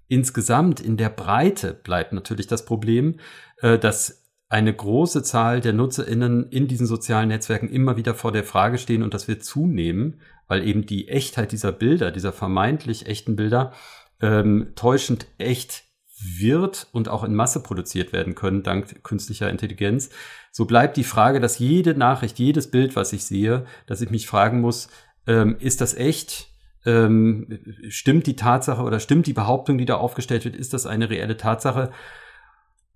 insgesamt 0.09 0.81
in 0.81 0.97
der 0.97 1.11
Breite 1.11 1.75
bleibt 1.75 2.13
natürlich 2.13 2.47
das 2.47 2.65
Problem, 2.65 3.21
äh, 3.61 3.79
dass 3.79 4.25
eine 4.49 4.73
große 4.75 5.23
Zahl 5.23 5.61
der 5.61 5.75
NutzerInnen 5.75 6.49
in 6.51 6.69
diesen 6.69 6.87
sozialen 6.87 7.29
Netzwerken 7.29 7.69
immer 7.69 7.97
wieder 7.99 8.15
vor 8.15 8.33
der 8.33 8.45
Frage 8.45 8.79
stehen 8.79 9.03
und 9.03 9.13
das 9.13 9.29
wird 9.29 9.45
zunehmen, 9.45 10.23
weil 10.47 10.67
eben 10.67 10.87
die 10.87 11.09
Echtheit 11.09 11.53
dieser 11.53 11.73
Bilder, 11.73 12.11
dieser 12.11 12.33
vermeintlich 12.33 13.07
echten 13.07 13.37
Bilder, 13.37 13.73
ähm, 14.21 14.73
täuschend 14.75 15.27
echt 15.37 15.85
wird 16.21 16.89
und 16.93 17.09
auch 17.09 17.25
in 17.25 17.35
Masse 17.35 17.63
produziert 17.63 18.13
werden 18.13 18.35
können, 18.35 18.63
dank 18.63 19.03
künstlicher 19.05 19.51
Intelligenz. 19.51 20.11
So 20.51 20.65
bleibt 20.65 20.97
die 20.97 21.05
Frage, 21.05 21.41
dass 21.41 21.59
jede 21.59 21.95
Nachricht, 21.95 22.39
jedes 22.39 22.71
Bild, 22.71 22.97
was 22.97 23.13
ich 23.13 23.25
sehe, 23.25 23.65
dass 23.87 24.01
ich 24.01 24.11
mich 24.11 24.27
fragen 24.27 24.61
muss, 24.61 24.89
ähm, 25.27 25.57
ist 25.61 25.81
das 25.81 25.95
echt? 25.95 26.49
Ähm, 26.87 27.59
stimmt 27.89 28.27
die 28.27 28.37
Tatsache 28.37 28.83
oder 28.83 29.01
stimmt 29.01 29.27
die 29.27 29.33
Behauptung, 29.33 29.79
die 29.79 29.85
da 29.85 29.97
aufgestellt 29.97 30.45
wird, 30.45 30.57
ist 30.57 30.73
das 30.73 30.87
eine 30.87 31.11
reelle 31.11 31.37
Tatsache? 31.37 31.91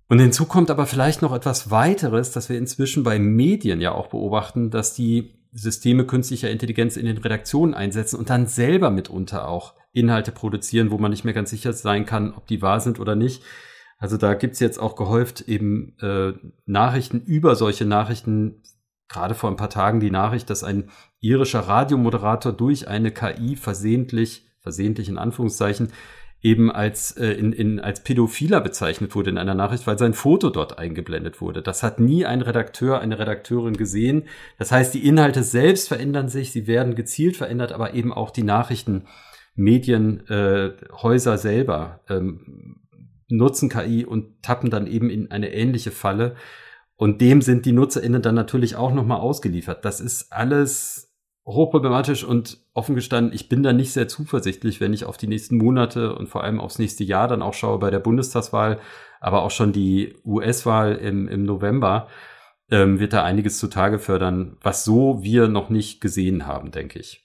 Und 0.09 0.19
hinzu 0.19 0.45
kommt 0.45 0.69
aber 0.69 0.85
vielleicht 0.85 1.21
noch 1.21 1.33
etwas 1.33 1.71
weiteres, 1.71 2.31
dass 2.31 2.49
wir 2.49 2.57
inzwischen 2.57 3.03
bei 3.03 3.19
Medien 3.19 3.81
ja 3.81 3.93
auch 3.93 4.07
beobachten, 4.07 4.69
dass 4.69 4.93
die 4.93 5.33
Systeme 5.53 6.05
künstlicher 6.05 6.49
Intelligenz 6.49 6.97
in 6.97 7.05
den 7.05 7.17
Redaktionen 7.17 7.73
einsetzen 7.73 8.17
und 8.17 8.29
dann 8.29 8.47
selber 8.47 8.89
mitunter 8.89 9.47
auch 9.47 9.75
Inhalte 9.93 10.31
produzieren, 10.31 10.91
wo 10.91 10.97
man 10.97 11.11
nicht 11.11 11.23
mehr 11.23 11.33
ganz 11.33 11.51
sicher 11.51 11.71
sein 11.73 12.05
kann, 12.05 12.33
ob 12.33 12.47
die 12.47 12.61
wahr 12.61 12.79
sind 12.79 12.99
oder 12.99 13.15
nicht. 13.15 13.43
Also 13.97 14.17
da 14.17 14.33
gibt's 14.33 14.59
jetzt 14.59 14.79
auch 14.79 14.95
gehäuft 14.95 15.41
eben 15.41 15.97
äh, 16.01 16.33
Nachrichten 16.65 17.21
über 17.21 17.55
solche 17.55 17.85
Nachrichten. 17.85 18.61
Gerade 19.07 19.35
vor 19.35 19.49
ein 19.49 19.55
paar 19.55 19.69
Tagen 19.69 19.99
die 19.99 20.11
Nachricht, 20.11 20.49
dass 20.49 20.63
ein 20.63 20.89
irischer 21.19 21.61
Radiomoderator 21.61 22.51
durch 22.51 22.87
eine 22.87 23.11
KI 23.11 23.55
versehentlich, 23.55 24.47
versehentlich 24.59 25.07
in 25.07 25.17
Anführungszeichen, 25.17 25.89
eben 26.41 26.69
als, 26.69 27.11
äh, 27.11 27.31
in, 27.31 27.53
in, 27.53 27.79
als 27.79 28.03
Pädophiler 28.03 28.59
bezeichnet 28.59 29.15
wurde 29.15 29.29
in 29.29 29.37
einer 29.37 29.55
Nachricht, 29.55 29.87
weil 29.87 29.97
sein 29.97 30.13
Foto 30.13 30.49
dort 30.49 30.77
eingeblendet 30.77 31.39
wurde. 31.39 31.61
Das 31.61 31.83
hat 31.83 32.01
nie 32.01 32.25
ein 32.25 32.41
Redakteur, 32.41 32.99
eine 32.99 33.17
Redakteurin 33.17 33.77
gesehen. 33.77 34.23
Das 34.57 34.71
heißt, 34.71 34.93
die 34.93 35.07
Inhalte 35.07 35.43
selbst 35.43 35.87
verändern 35.87 36.27
sich, 36.27 36.51
sie 36.51 36.67
werden 36.67 36.95
gezielt 36.95 37.37
verändert, 37.37 37.71
aber 37.71 37.93
eben 37.93 38.11
auch 38.11 38.31
die 38.31 38.43
Nachrichten 38.43 39.05
Medienhäuser 39.55 41.33
äh, 41.33 41.37
selber 41.37 42.01
ähm, 42.09 42.81
nutzen 43.29 43.69
KI 43.69 44.05
und 44.05 44.41
tappen 44.41 44.69
dann 44.69 44.87
eben 44.87 45.09
in 45.09 45.31
eine 45.31 45.53
ähnliche 45.53 45.91
Falle. 45.91 46.35
Und 46.95 47.21
dem 47.21 47.41
sind 47.41 47.65
die 47.65 47.71
NutzerInnen 47.71 48.21
dann 48.21 48.35
natürlich 48.35 48.75
auch 48.75 48.93
nochmal 48.93 49.19
ausgeliefert. 49.19 49.83
Das 49.85 49.99
ist 49.99 50.31
alles 50.31 51.13
hochproblematisch 51.45 52.23
und 52.23 52.59
offen 52.73 52.95
gestanden, 52.95 53.33
ich 53.33 53.49
bin 53.49 53.63
da 53.63 53.73
nicht 53.73 53.91
sehr 53.91 54.07
zuversichtlich, 54.07 54.79
wenn 54.79 54.93
ich 54.93 55.05
auf 55.05 55.17
die 55.17 55.27
nächsten 55.27 55.57
Monate 55.57 56.15
und 56.15 56.29
vor 56.29 56.43
allem 56.43 56.61
aufs 56.61 56.79
nächste 56.79 57.03
Jahr 57.03 57.27
dann 57.27 57.41
auch 57.41 57.53
schaue 57.53 57.79
bei 57.79 57.89
der 57.89 57.99
Bundestagswahl, 57.99 58.79
aber 59.19 59.43
auch 59.43 59.51
schon 59.51 59.73
die 59.73 60.15
US-Wahl 60.23 60.95
im, 60.95 61.27
im 61.27 61.43
November, 61.43 62.07
ähm, 62.71 62.99
wird 62.99 63.13
da 63.13 63.23
einiges 63.23 63.59
zutage 63.59 63.99
fördern, 63.99 64.57
was 64.61 64.85
so 64.85 65.21
wir 65.21 65.49
noch 65.49 65.69
nicht 65.69 65.99
gesehen 65.99 66.47
haben, 66.47 66.71
denke 66.71 66.99
ich. 66.99 67.22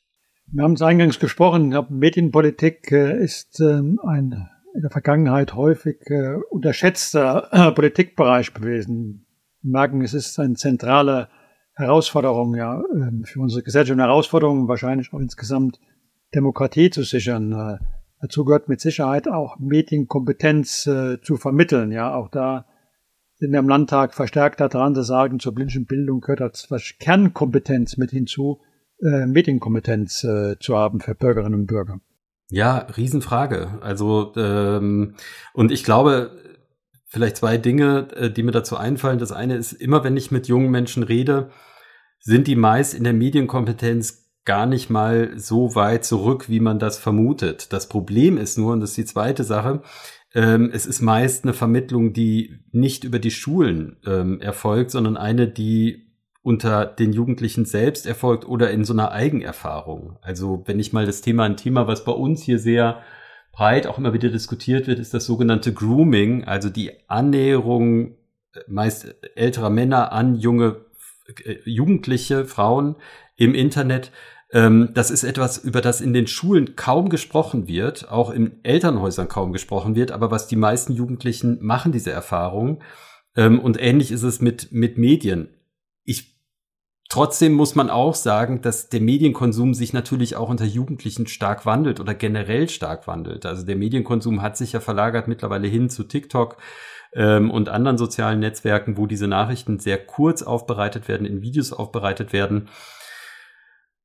Wir 0.51 0.63
haben 0.65 0.73
es 0.73 0.83
eingangs 0.83 1.19
gesprochen, 1.19 1.77
Medienpolitik 1.91 2.91
äh, 2.91 3.23
ist 3.23 3.61
ähm, 3.61 4.01
ein 4.03 4.49
in 4.75 4.81
der 4.81 4.91
Vergangenheit 4.91 5.55
häufig 5.55 5.99
äh, 6.07 6.37
unterschätzter 6.49 7.49
äh, 7.53 7.73
Politikbereich 7.73 8.55
gewesen. 8.55 9.27
Wir 9.61 9.73
merken, 9.73 10.01
es 10.01 10.15
ist 10.15 10.39
ein 10.39 10.57
zentraler 10.57 11.29
Herausforderung, 11.75 12.55
ja, 12.55 12.83
ähm, 12.95 13.25
für 13.27 13.41
unsere 13.41 13.63
Gesellschaft 13.63 13.93
eine 13.93 14.09
Herausforderung, 14.09 14.69
wahrscheinlich 14.69 15.13
auch 15.13 15.21
insgesamt 15.21 15.81
Demokratie 16.35 16.89
zu 16.89 17.03
sichern. 17.03 17.79
Dazu 18.21 18.45
gehört 18.45 18.69
mit 18.69 18.81
Sicherheit 18.81 19.29
auch 19.29 19.59
Medienkompetenz 19.59 20.83
zu 21.23 21.37
vermitteln. 21.37 21.91
Ja, 21.91 22.15
auch 22.15 22.29
da 22.29 22.67
sind 23.37 23.53
wir 23.53 23.59
im 23.59 23.69
Landtag 23.69 24.13
verstärkt 24.13 24.61
daran 24.61 24.95
zu 24.95 25.03
sagen, 25.03 25.41
zur 25.41 25.55
politischen 25.55 25.87
Bildung 25.87 26.21
gehört 26.21 26.43
als 26.43 26.69
Kernkompetenz 26.99 27.97
mit 27.97 28.11
hinzu, 28.11 28.61
äh, 29.01 29.27
Medienkompetenz 29.27 30.25
äh, 30.25 30.59
zu 30.59 30.77
haben 30.77 31.01
für 31.01 31.15
Bürgerinnen 31.15 31.61
und 31.61 31.67
Bürger. 31.67 32.01
Ja, 32.51 32.79
Riesenfrage. 32.97 33.79
Also 33.81 34.33
ähm, 34.37 35.15
und 35.53 35.71
ich 35.71 35.85
glaube, 35.85 36.31
vielleicht 37.09 37.39
zwei 37.39 37.59
Dinge, 37.59 38.09
äh, 38.15 38.31
die 38.31 38.43
mir 38.43 38.53
dazu 38.53 38.77
einfallen. 38.77 39.19
Das 39.19 39.33
eine 39.33 39.57
ist, 39.57 39.73
immer 39.73 40.05
wenn 40.05 40.17
ich 40.17 40.31
mit 40.31 40.47
jungen 40.47 40.71
Menschen 40.71 41.03
rede, 41.03 41.51
sind 42.21 42.47
die 42.47 42.57
meist 42.57 42.95
in 42.95 43.05
der 43.05 43.13
Medienkompetenz 43.15 44.29
gar 44.45 44.67
nicht 44.67 44.89
mal 44.89 45.39
so 45.39 45.75
weit 45.75 46.05
zurück, 46.05 46.49
wie 46.49 46.61
man 46.61 46.79
das 46.79 46.99
vermutet. 46.99 47.73
Das 47.73 47.89
Problem 47.89 48.39
ist 48.39 48.57
nur, 48.57 48.73
und 48.73 48.81
das 48.81 48.91
ist 48.91 48.97
die 48.97 49.05
zweite 49.05 49.45
Sache, 49.45 49.83
ähm, 50.35 50.71
es 50.73 50.87
ist 50.87 51.01
meist 51.01 51.45
eine 51.45 51.55
Vermittlung, 51.55 52.13
die 52.13 52.59
nicht 52.71 53.05
über 53.05 53.19
die 53.19 53.31
Schulen 53.31 53.97
ähm, 54.07 54.41
erfolgt, 54.41 54.91
sondern 54.91 55.17
eine, 55.17 55.49
die 55.49 56.08
unter 56.49 56.87
den 56.87 57.13
Jugendlichen 57.13 57.67
selbst 57.67 58.07
erfolgt 58.07 58.49
oder 58.49 58.71
in 58.71 58.83
so 58.87 58.95
einer 58.95 59.13
Eigenerfahrung. 59.13 60.17
Also 60.23 60.63
wenn 60.65 60.81
ich 60.81 60.95
mal 60.95 61.05
das 61.05 61.21
Thema, 61.21 61.45
ein 61.45 61.59
Thema, 61.59 61.87
was 61.87 62.07
bei 62.07 62.13
uns 62.13 62.43
hier 62.43 62.59
sehr 62.59 63.03
breit 63.53 63.87
auch 63.87 63.99
immer 63.99 64.15
wieder 64.15 64.31
diskutiert 64.31 64.87
wird, 64.87 64.99
ist 64.99 65.13
das 65.13 65.27
sogenannte 65.27 65.75
Grooming, 65.75 66.45
also 66.45 66.71
die 66.71 66.93
Annäherung 67.07 68.13
äh, 68.55 68.61
meist 68.67 69.15
älterer 69.37 69.69
Männer 69.69 70.11
an 70.13 70.37
junge 70.37 70.87
äh, 71.45 71.57
Jugendliche, 71.67 72.47
Frauen 72.47 72.97
im 73.37 73.55
Internet. 73.55 74.11
Ähm, 74.51 74.93
das 74.95 75.11
ist 75.11 75.25
etwas, 75.25 75.59
über 75.59 75.83
das 75.83 76.01
in 76.01 76.15
den 76.15 76.29
Schulen 76.29 76.77
kaum 76.77 77.11
gesprochen 77.11 77.69
wird, 77.69 78.11
auch 78.11 78.31
in 78.31 78.65
Elternhäusern 78.65 79.29
kaum 79.29 79.53
gesprochen 79.53 79.97
wird, 79.97 80.13
aber 80.13 80.31
was 80.31 80.47
die 80.47 80.57
meisten 80.57 80.95
Jugendlichen 80.95 81.59
machen, 81.61 81.93
diese 81.93 82.11
Erfahrung. 82.11 82.81
Ähm, 83.37 83.61
und 83.61 83.79
ähnlich 83.79 84.13
ist 84.13 84.23
es 84.23 84.41
mit, 84.41 84.73
mit 84.73 84.97
Medien. 84.97 85.51
Ich 86.05 86.38
Trotzdem 87.11 87.55
muss 87.55 87.75
man 87.75 87.89
auch 87.89 88.15
sagen, 88.15 88.61
dass 88.61 88.91
der 88.91 89.01
Medienkonsum 89.01 89.73
sich 89.73 89.95
natürlich 89.95 90.37
auch 90.37 90.51
unter 90.51 90.67
Jugendlichen 90.67 91.27
stark 91.27 91.65
wandelt 91.65 92.01
oder 92.01 92.13
generell 92.13 92.69
stark 92.69 93.07
wandelt. 93.07 93.47
Also 93.47 93.65
der 93.65 93.77
Medienkonsum 93.77 94.43
hat 94.43 94.59
sich 94.59 94.73
ja 94.73 94.81
verlagert 94.81 95.27
mittlerweile 95.27 95.69
hin 95.69 95.89
zu 95.89 96.05
TikTok 96.05 96.59
ähm, 97.15 97.51
und 97.51 97.71
anderen 97.71 97.97
sozialen 97.97 98.41
Netzwerken, 98.41 98.99
wo 98.99 99.07
diese 99.07 99.27
Nachrichten 99.27 99.79
sehr 99.79 99.97
kurz 99.97 100.43
aufbereitet 100.43 101.09
werden, 101.09 101.27
in 101.27 101.41
Videos 101.41 101.73
aufbereitet 101.73 102.35
werden. 102.35 102.69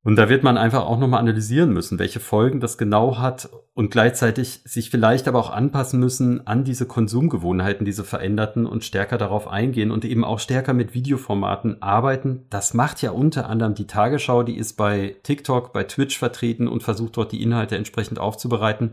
Und 0.04 0.16
da 0.16 0.28
wird 0.28 0.42
man 0.42 0.58
einfach 0.58 0.84
auch 0.84 0.98
nochmal 0.98 1.20
analysieren 1.20 1.72
müssen, 1.72 1.98
welche 1.98 2.20
Folgen 2.20 2.60
das 2.60 2.76
genau 2.76 3.16
hat 3.16 3.48
und 3.72 3.90
gleichzeitig 3.90 4.60
sich 4.66 4.90
vielleicht 4.90 5.26
aber 5.26 5.38
auch 5.38 5.50
anpassen 5.50 5.98
müssen 5.98 6.46
an 6.46 6.62
diese 6.62 6.84
Konsumgewohnheiten, 6.84 7.86
diese 7.86 8.04
veränderten 8.04 8.66
und 8.66 8.84
stärker 8.84 9.16
darauf 9.16 9.48
eingehen 9.48 9.90
und 9.90 10.04
eben 10.04 10.22
auch 10.22 10.38
stärker 10.38 10.74
mit 10.74 10.92
Videoformaten 10.92 11.80
arbeiten. 11.80 12.44
Das 12.50 12.74
macht 12.74 13.00
ja 13.00 13.12
unter 13.12 13.48
anderem 13.48 13.74
die 13.74 13.86
Tagesschau, 13.86 14.42
die 14.42 14.58
ist 14.58 14.74
bei 14.74 15.16
TikTok, 15.22 15.72
bei 15.72 15.84
Twitch 15.84 16.18
vertreten 16.18 16.68
und 16.68 16.82
versucht 16.82 17.16
dort 17.16 17.32
die 17.32 17.42
Inhalte 17.42 17.76
entsprechend 17.76 18.18
aufzubereiten. 18.18 18.92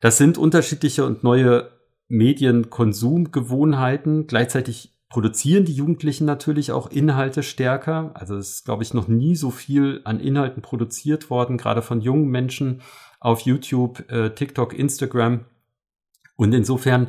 Das 0.00 0.16
sind 0.16 0.38
unterschiedliche 0.38 1.04
und 1.04 1.22
neue 1.22 1.68
Medienkonsumgewohnheiten. 2.08 4.26
Gleichzeitig 4.26 4.97
produzieren 5.08 5.64
die 5.64 5.72
Jugendlichen 5.72 6.26
natürlich 6.26 6.72
auch 6.72 6.90
Inhalte 6.90 7.42
stärker. 7.42 8.10
Also 8.14 8.36
es 8.36 8.50
ist, 8.50 8.64
glaube 8.64 8.82
ich, 8.82 8.92
noch 8.92 9.08
nie 9.08 9.36
so 9.36 9.50
viel 9.50 10.02
an 10.04 10.20
Inhalten 10.20 10.62
produziert 10.62 11.30
worden, 11.30 11.56
gerade 11.56 11.82
von 11.82 12.00
jungen 12.00 12.28
Menschen 12.28 12.82
auf 13.20 13.40
YouTube, 13.40 14.10
äh, 14.10 14.30
TikTok, 14.30 14.78
Instagram. 14.78 15.46
Und 16.36 16.52
insofern, 16.52 17.08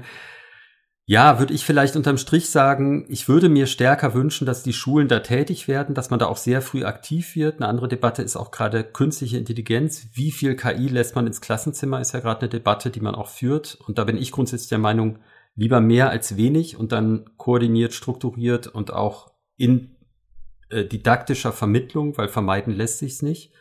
ja, 1.06 1.40
würde 1.40 1.54
ich 1.54 1.66
vielleicht 1.66 1.96
unterm 1.96 2.18
Strich 2.18 2.50
sagen, 2.50 3.06
ich 3.10 3.28
würde 3.28 3.50
mir 3.50 3.68
stärker 3.68 4.14
wünschen, 4.14 4.46
dass 4.46 4.64
die 4.64 4.74
Schulen 4.74 5.08
da 5.08 5.20
tätig 5.20 5.68
werden, 5.68 5.94
dass 5.94 6.10
man 6.10 6.20
da 6.20 6.28
auch 6.28 6.38
sehr 6.38 6.62
früh 6.62 6.86
aktiv 6.86 7.36
wird. 7.36 7.58
Eine 7.58 7.68
andere 7.68 7.90
Debatte 7.90 8.22
ist 8.22 8.38
auch 8.38 8.52
gerade 8.52 8.84
künstliche 8.84 9.38
Intelligenz. 9.38 10.08
Wie 10.14 10.32
viel 10.32 10.56
KI 10.56 10.88
lässt 10.88 11.16
man 11.16 11.28
ins 11.28 11.42
Klassenzimmer, 11.42 12.00
ist 12.00 12.14
ja 12.14 12.22
gerade 12.22 12.42
eine 12.42 12.50
Debatte, 12.50 12.92
die 12.92 13.02
man 13.02 13.16
auch 13.16 13.28
führt. 13.28 13.78
Und 13.88 13.98
da 13.98 14.06
bin 14.06 14.18
ich 14.18 14.32
grundsätzlich 14.32 14.70
der 14.70 14.80
Meinung, 14.80 15.20
lieber 15.60 15.82
mehr 15.82 16.10
als 16.10 16.38
wenig 16.38 16.78
und 16.78 16.94
dann 16.94 17.26
koordiniert, 17.36 17.94
strukturiert 17.94 18.68
und 18.68 18.94
auch 18.94 19.34
in 19.58 19.98
äh, 20.70 20.86
didaktischer 20.86 21.52
Vermittlung, 21.52 22.18
weil 22.18 22.30
vermeiden 22.30 22.74
lässt 22.74 23.00
sich's 23.00 23.22
nicht. 23.22 23.52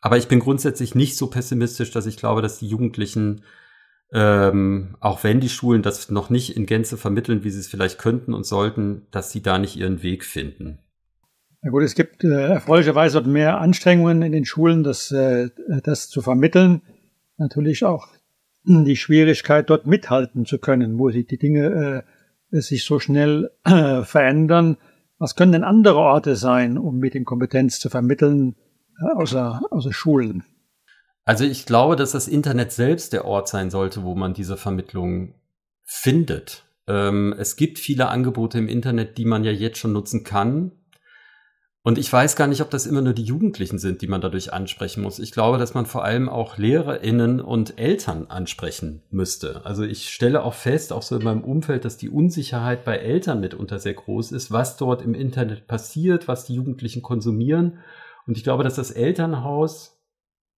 Aber 0.00 0.16
ich 0.16 0.26
bin 0.26 0.40
grundsätzlich 0.40 0.96
nicht 0.96 1.16
so 1.16 1.28
pessimistisch, 1.28 1.92
dass 1.92 2.06
ich 2.06 2.16
glaube, 2.16 2.42
dass 2.42 2.58
die 2.58 2.66
Jugendlichen, 2.66 3.42
ähm, 4.12 4.96
auch 4.98 5.22
wenn 5.22 5.38
die 5.38 5.48
Schulen 5.48 5.82
das 5.82 6.10
noch 6.10 6.28
nicht 6.28 6.56
in 6.56 6.66
Gänze 6.66 6.96
vermitteln, 6.96 7.44
wie 7.44 7.50
sie 7.50 7.60
es 7.60 7.68
vielleicht 7.68 7.98
könnten 7.98 8.34
und 8.34 8.44
sollten, 8.44 9.06
dass 9.12 9.30
sie 9.30 9.40
da 9.40 9.58
nicht 9.58 9.76
ihren 9.76 10.02
Weg 10.02 10.24
finden. 10.24 10.80
Na 11.62 11.70
gut, 11.70 11.84
es 11.84 11.94
gibt 11.94 12.24
äh, 12.24 12.48
erfreulicherweise 12.48 13.20
mehr 13.22 13.60
Anstrengungen 13.60 14.22
in 14.22 14.32
den 14.32 14.44
Schulen, 14.44 14.82
das, 14.82 15.12
äh, 15.12 15.50
das 15.84 16.08
zu 16.08 16.20
vermitteln. 16.20 16.82
Natürlich 17.36 17.84
auch 17.84 18.08
die 18.68 18.96
Schwierigkeit, 18.96 19.70
dort 19.70 19.86
mithalten 19.86 20.46
zu 20.46 20.58
können, 20.58 20.98
wo 20.98 21.10
sich 21.10 21.26
die 21.26 21.38
Dinge 21.38 22.04
äh, 22.50 22.60
sich 22.60 22.84
so 22.84 22.98
schnell 22.98 23.50
äh, 23.64 24.02
verändern. 24.02 24.76
Was 25.18 25.34
können 25.34 25.52
denn 25.52 25.64
andere 25.64 25.98
Orte 25.98 26.36
sein, 26.36 26.78
um 26.78 26.98
Medienkompetenz 26.98 27.80
zu 27.80 27.90
vermitteln, 27.90 28.56
äh, 29.00 29.16
außer, 29.16 29.60
außer 29.70 29.92
Schulen? 29.92 30.44
Also 31.24 31.44
ich 31.44 31.66
glaube, 31.66 31.96
dass 31.96 32.12
das 32.12 32.28
Internet 32.28 32.72
selbst 32.72 33.12
der 33.12 33.24
Ort 33.24 33.48
sein 33.48 33.70
sollte, 33.70 34.02
wo 34.02 34.14
man 34.14 34.32
diese 34.32 34.56
Vermittlung 34.56 35.34
findet. 35.84 36.64
Ähm, 36.86 37.34
es 37.38 37.56
gibt 37.56 37.78
viele 37.78 38.08
Angebote 38.08 38.58
im 38.58 38.68
Internet, 38.68 39.18
die 39.18 39.26
man 39.26 39.44
ja 39.44 39.52
jetzt 39.52 39.78
schon 39.78 39.92
nutzen 39.92 40.24
kann, 40.24 40.72
und 41.88 41.96
ich 41.96 42.12
weiß 42.12 42.36
gar 42.36 42.48
nicht, 42.48 42.60
ob 42.60 42.68
das 42.68 42.84
immer 42.84 43.00
nur 43.00 43.14
die 43.14 43.24
Jugendlichen 43.24 43.78
sind, 43.78 44.02
die 44.02 44.08
man 44.08 44.20
dadurch 44.20 44.52
ansprechen 44.52 45.02
muss. 45.02 45.18
Ich 45.18 45.32
glaube, 45.32 45.56
dass 45.56 45.72
man 45.72 45.86
vor 45.86 46.04
allem 46.04 46.28
auch 46.28 46.58
LehrerInnen 46.58 47.40
und 47.40 47.78
Eltern 47.78 48.26
ansprechen 48.26 49.00
müsste. 49.08 49.64
Also 49.64 49.84
ich 49.84 50.10
stelle 50.10 50.44
auch 50.44 50.52
fest, 50.52 50.92
auch 50.92 51.00
so 51.00 51.16
in 51.16 51.24
meinem 51.24 51.42
Umfeld, 51.42 51.86
dass 51.86 51.96
die 51.96 52.10
Unsicherheit 52.10 52.84
bei 52.84 52.98
Eltern 52.98 53.40
mitunter 53.40 53.78
sehr 53.78 53.94
groß 53.94 54.32
ist, 54.32 54.50
was 54.50 54.76
dort 54.76 55.00
im 55.00 55.14
Internet 55.14 55.66
passiert, 55.66 56.28
was 56.28 56.44
die 56.44 56.56
Jugendlichen 56.56 57.00
konsumieren. 57.00 57.78
Und 58.26 58.36
ich 58.36 58.44
glaube, 58.44 58.64
dass 58.64 58.74
das 58.74 58.90
Elternhaus 58.90 59.98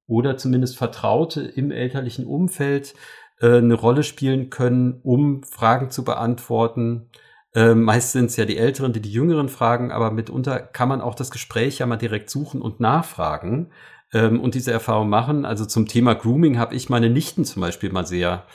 oder 0.08 0.36
zumindest 0.36 0.76
Vertraute 0.78 1.42
im 1.42 1.70
elterlichen 1.70 2.26
Umfeld 2.26 2.94
äh, 3.38 3.58
eine 3.58 3.74
Rolle 3.74 4.02
spielen 4.02 4.50
können, 4.50 4.98
um 5.04 5.44
Fragen 5.44 5.92
zu 5.92 6.02
beantworten, 6.02 7.08
ähm, 7.54 7.82
meist 7.82 8.12
sind 8.12 8.26
es 8.26 8.36
ja 8.36 8.44
die 8.44 8.58
Älteren, 8.58 8.92
die 8.92 9.00
die 9.00 9.12
Jüngeren 9.12 9.48
fragen, 9.48 9.90
aber 9.90 10.10
mitunter 10.10 10.60
kann 10.60 10.88
man 10.88 11.00
auch 11.00 11.14
das 11.14 11.30
Gespräch 11.30 11.78
ja 11.78 11.86
mal 11.86 11.96
direkt 11.96 12.30
suchen 12.30 12.62
und 12.62 12.78
nachfragen 12.80 13.72
ähm, 14.12 14.40
und 14.40 14.54
diese 14.54 14.72
Erfahrung 14.72 15.08
machen. 15.08 15.44
Also 15.44 15.66
zum 15.66 15.86
Thema 15.86 16.14
Grooming 16.14 16.58
habe 16.58 16.74
ich 16.74 16.88
meine 16.88 17.10
Nichten 17.10 17.44
zum 17.44 17.60
Beispiel 17.62 17.90
mal 17.90 18.06
sehr 18.06 18.46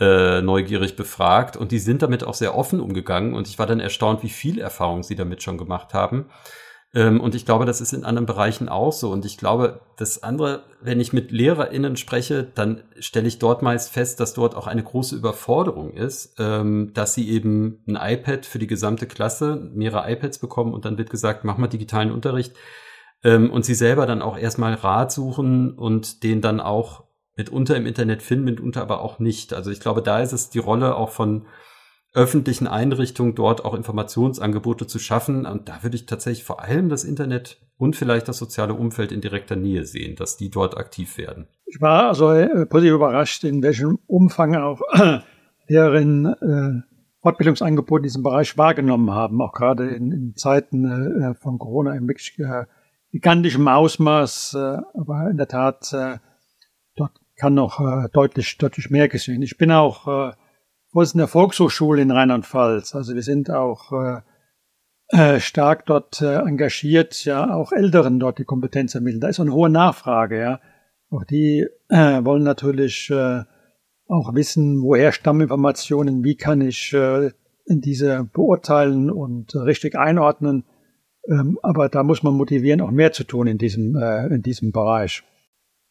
äh, 0.00 0.40
neugierig 0.40 0.96
befragt 0.96 1.56
und 1.56 1.72
die 1.72 1.78
sind 1.78 2.02
damit 2.02 2.24
auch 2.24 2.34
sehr 2.34 2.56
offen 2.56 2.80
umgegangen 2.80 3.34
und 3.34 3.48
ich 3.48 3.58
war 3.58 3.66
dann 3.66 3.80
erstaunt, 3.80 4.22
wie 4.22 4.28
viel 4.28 4.58
Erfahrung 4.58 5.02
sie 5.02 5.14
damit 5.16 5.42
schon 5.42 5.58
gemacht 5.58 5.94
haben. 5.94 6.26
Ähm, 6.94 7.20
und 7.20 7.34
ich 7.34 7.44
glaube, 7.44 7.64
das 7.64 7.80
ist 7.80 7.92
in 7.92 8.04
anderen 8.04 8.26
Bereichen 8.26 8.68
auch 8.68 8.92
so. 8.92 9.10
Und 9.10 9.24
ich 9.24 9.36
glaube, 9.36 9.80
das 9.96 10.22
andere, 10.22 10.62
wenn 10.80 11.00
ich 11.00 11.12
mit 11.12 11.32
LehrerInnen 11.32 11.96
spreche, 11.96 12.44
dann 12.44 12.84
stelle 13.00 13.26
ich 13.26 13.40
dort 13.40 13.62
meist 13.62 13.92
fest, 13.92 14.20
dass 14.20 14.34
dort 14.34 14.54
auch 14.54 14.68
eine 14.68 14.84
große 14.84 15.16
Überforderung 15.16 15.92
ist, 15.92 16.36
ähm, 16.38 16.92
dass 16.94 17.14
sie 17.14 17.28
eben 17.28 17.82
ein 17.88 17.98
iPad 18.00 18.46
für 18.46 18.60
die 18.60 18.68
gesamte 18.68 19.06
Klasse, 19.06 19.70
mehrere 19.74 20.10
iPads 20.10 20.38
bekommen 20.38 20.72
und 20.72 20.84
dann 20.84 20.96
wird 20.96 21.10
gesagt, 21.10 21.44
mach 21.44 21.58
mal 21.58 21.66
digitalen 21.66 22.12
Unterricht. 22.12 22.54
Ähm, 23.24 23.50
und 23.50 23.64
sie 23.64 23.74
selber 23.74 24.06
dann 24.06 24.22
auch 24.22 24.38
erstmal 24.38 24.74
Rat 24.74 25.10
suchen 25.10 25.76
und 25.76 26.22
den 26.22 26.40
dann 26.40 26.60
auch 26.60 27.04
mitunter 27.36 27.76
im 27.76 27.86
Internet 27.86 28.22
finden, 28.22 28.44
mitunter 28.44 28.82
aber 28.82 29.00
auch 29.00 29.18
nicht. 29.18 29.52
Also 29.52 29.72
ich 29.72 29.80
glaube, 29.80 30.02
da 30.02 30.20
ist 30.20 30.32
es 30.32 30.50
die 30.50 30.60
Rolle 30.60 30.94
auch 30.94 31.10
von 31.10 31.46
öffentlichen 32.14 32.68
Einrichtungen 32.68 33.34
dort 33.34 33.64
auch 33.64 33.74
Informationsangebote 33.74 34.86
zu 34.86 35.00
schaffen. 35.00 35.46
Und 35.46 35.68
da 35.68 35.82
würde 35.82 35.96
ich 35.96 36.06
tatsächlich 36.06 36.44
vor 36.44 36.62
allem 36.62 36.88
das 36.88 37.02
Internet 37.02 37.60
und 37.76 37.96
vielleicht 37.96 38.28
das 38.28 38.38
soziale 38.38 38.74
Umfeld 38.74 39.10
in 39.10 39.20
direkter 39.20 39.56
Nähe 39.56 39.84
sehen, 39.84 40.14
dass 40.14 40.36
die 40.36 40.48
dort 40.48 40.76
aktiv 40.76 41.18
werden. 41.18 41.48
Ich 41.66 41.80
war 41.80 42.08
also 42.08 42.30
äh, 42.30 42.66
positiv 42.66 42.94
überrascht, 42.94 43.42
in 43.42 43.62
welchem 43.62 43.98
Umfang 44.06 44.54
auch 44.54 44.80
äh, 44.92 45.18
deren 45.68 46.26
äh, 46.26 46.82
Fortbildungsangebote 47.20 48.00
in 48.00 48.04
diesem 48.04 48.22
Bereich 48.22 48.56
wahrgenommen 48.56 49.10
haben, 49.10 49.42
auch 49.42 49.52
gerade 49.52 49.88
in, 49.88 50.12
in 50.12 50.36
Zeiten 50.36 51.34
von 51.40 51.58
Corona 51.58 51.94
in 51.94 52.06
wirklich 52.06 52.38
gigantischem 53.12 53.66
Ausmaß. 53.66 54.54
Aber 54.56 55.30
in 55.30 55.38
der 55.38 55.48
Tat, 55.48 55.90
dort 56.96 57.12
kann 57.36 57.54
noch 57.54 58.10
deutlich, 58.12 58.58
deutlich 58.58 58.90
mehr 58.90 59.08
gesehen. 59.08 59.40
Ich 59.40 59.56
bin 59.56 59.72
auch 59.72 60.34
äh, 60.94 60.96
Vorsitzender 60.96 61.28
Volkshochschule 61.28 62.02
in 62.02 62.12
Rheinland-Pfalz. 62.12 62.94
Also 62.94 63.14
wir 63.14 63.22
sind 63.22 63.50
auch 63.50 63.92
äh, 63.92 64.20
äh, 65.08 65.40
stark 65.40 65.86
dort 65.86 66.22
äh, 66.22 66.36
engagiert, 66.36 67.24
ja 67.24 67.52
auch 67.52 67.72
Älteren 67.72 68.20
dort 68.20 68.38
die 68.38 68.44
Kompetenz 68.44 68.94
ermitteln. 68.94 69.20
Da 69.20 69.28
ist 69.28 69.40
eine 69.40 69.52
hohe 69.52 69.70
Nachfrage, 69.70 70.40
ja. 70.40 70.60
Auch 71.10 71.24
die 71.24 71.66
äh, 71.88 72.24
wollen 72.24 72.44
natürlich 72.44 73.10
äh, 73.10 73.42
auch 74.06 74.34
wissen, 74.34 74.82
woher 74.82 75.12
stammen 75.12 75.42
Informationen, 75.42 76.22
wie 76.22 76.36
kann 76.36 76.60
ich 76.60 76.92
äh, 76.92 77.30
diese 77.66 78.24
beurteilen 78.32 79.10
und 79.10 79.54
richtig 79.56 79.96
einordnen. 79.96 80.64
Ähm, 81.28 81.58
aber 81.62 81.88
da 81.88 82.04
muss 82.04 82.22
man 82.22 82.34
motivieren, 82.34 82.80
auch 82.80 82.90
mehr 82.90 83.12
zu 83.12 83.24
tun 83.24 83.46
in 83.46 83.58
diesem, 83.58 83.96
äh, 83.96 84.26
in 84.26 84.42
diesem 84.42 84.72
Bereich. 84.72 85.24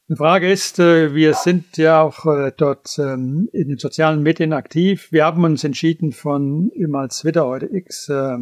Die 0.10 0.18
Frage 0.18 0.52
ist, 0.52 0.80
äh, 0.80 1.16
wir 1.16 1.34
sind 1.34 1.78
ja 1.78 2.02
auch 2.02 2.26
äh, 2.26 2.52
dort 2.56 3.00
ähm, 3.00 3.48
in 3.54 3.70
den 3.70 3.78
sozialen 3.78 4.22
Medien 4.22 4.52
aktiv. 4.52 5.08
Wir 5.12 5.24
haben 5.24 5.46
uns 5.46 5.64
entschieden, 5.64 6.12
von 6.12 6.72
ehemals 6.72 7.20
Twitter, 7.20 7.46
heute 7.46 7.74
X, 7.74 8.10
äh, 8.10 8.38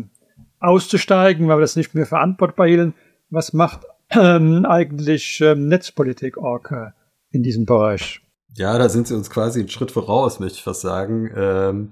auszusteigen, 0.60 1.48
weil 1.48 1.58
wir 1.58 1.62
das 1.62 1.76
nicht 1.76 1.94
mehr 1.94 2.08
verantwortbar 2.08 2.66
hielten. 2.66 2.96
Was 3.30 3.54
macht 3.54 3.82
ähm, 4.10 4.66
eigentlich 4.66 5.40
ähm, 5.42 5.68
Netzpolitik.org 5.68 6.72
äh, 6.72 6.92
in 7.30 7.44
diesem 7.44 7.66
Bereich? 7.66 8.22
Ja, 8.56 8.80
da 8.80 8.90
sind 8.90 9.08
Sie 9.08 9.14
uns 9.14 9.30
quasi 9.30 9.60
einen 9.60 9.70
Schritt 9.70 9.92
voraus, 9.92 10.40
möchte 10.40 10.58
ich 10.58 10.64
fast 10.64 10.82
sagen. 10.82 11.32
Ähm, 11.36 11.90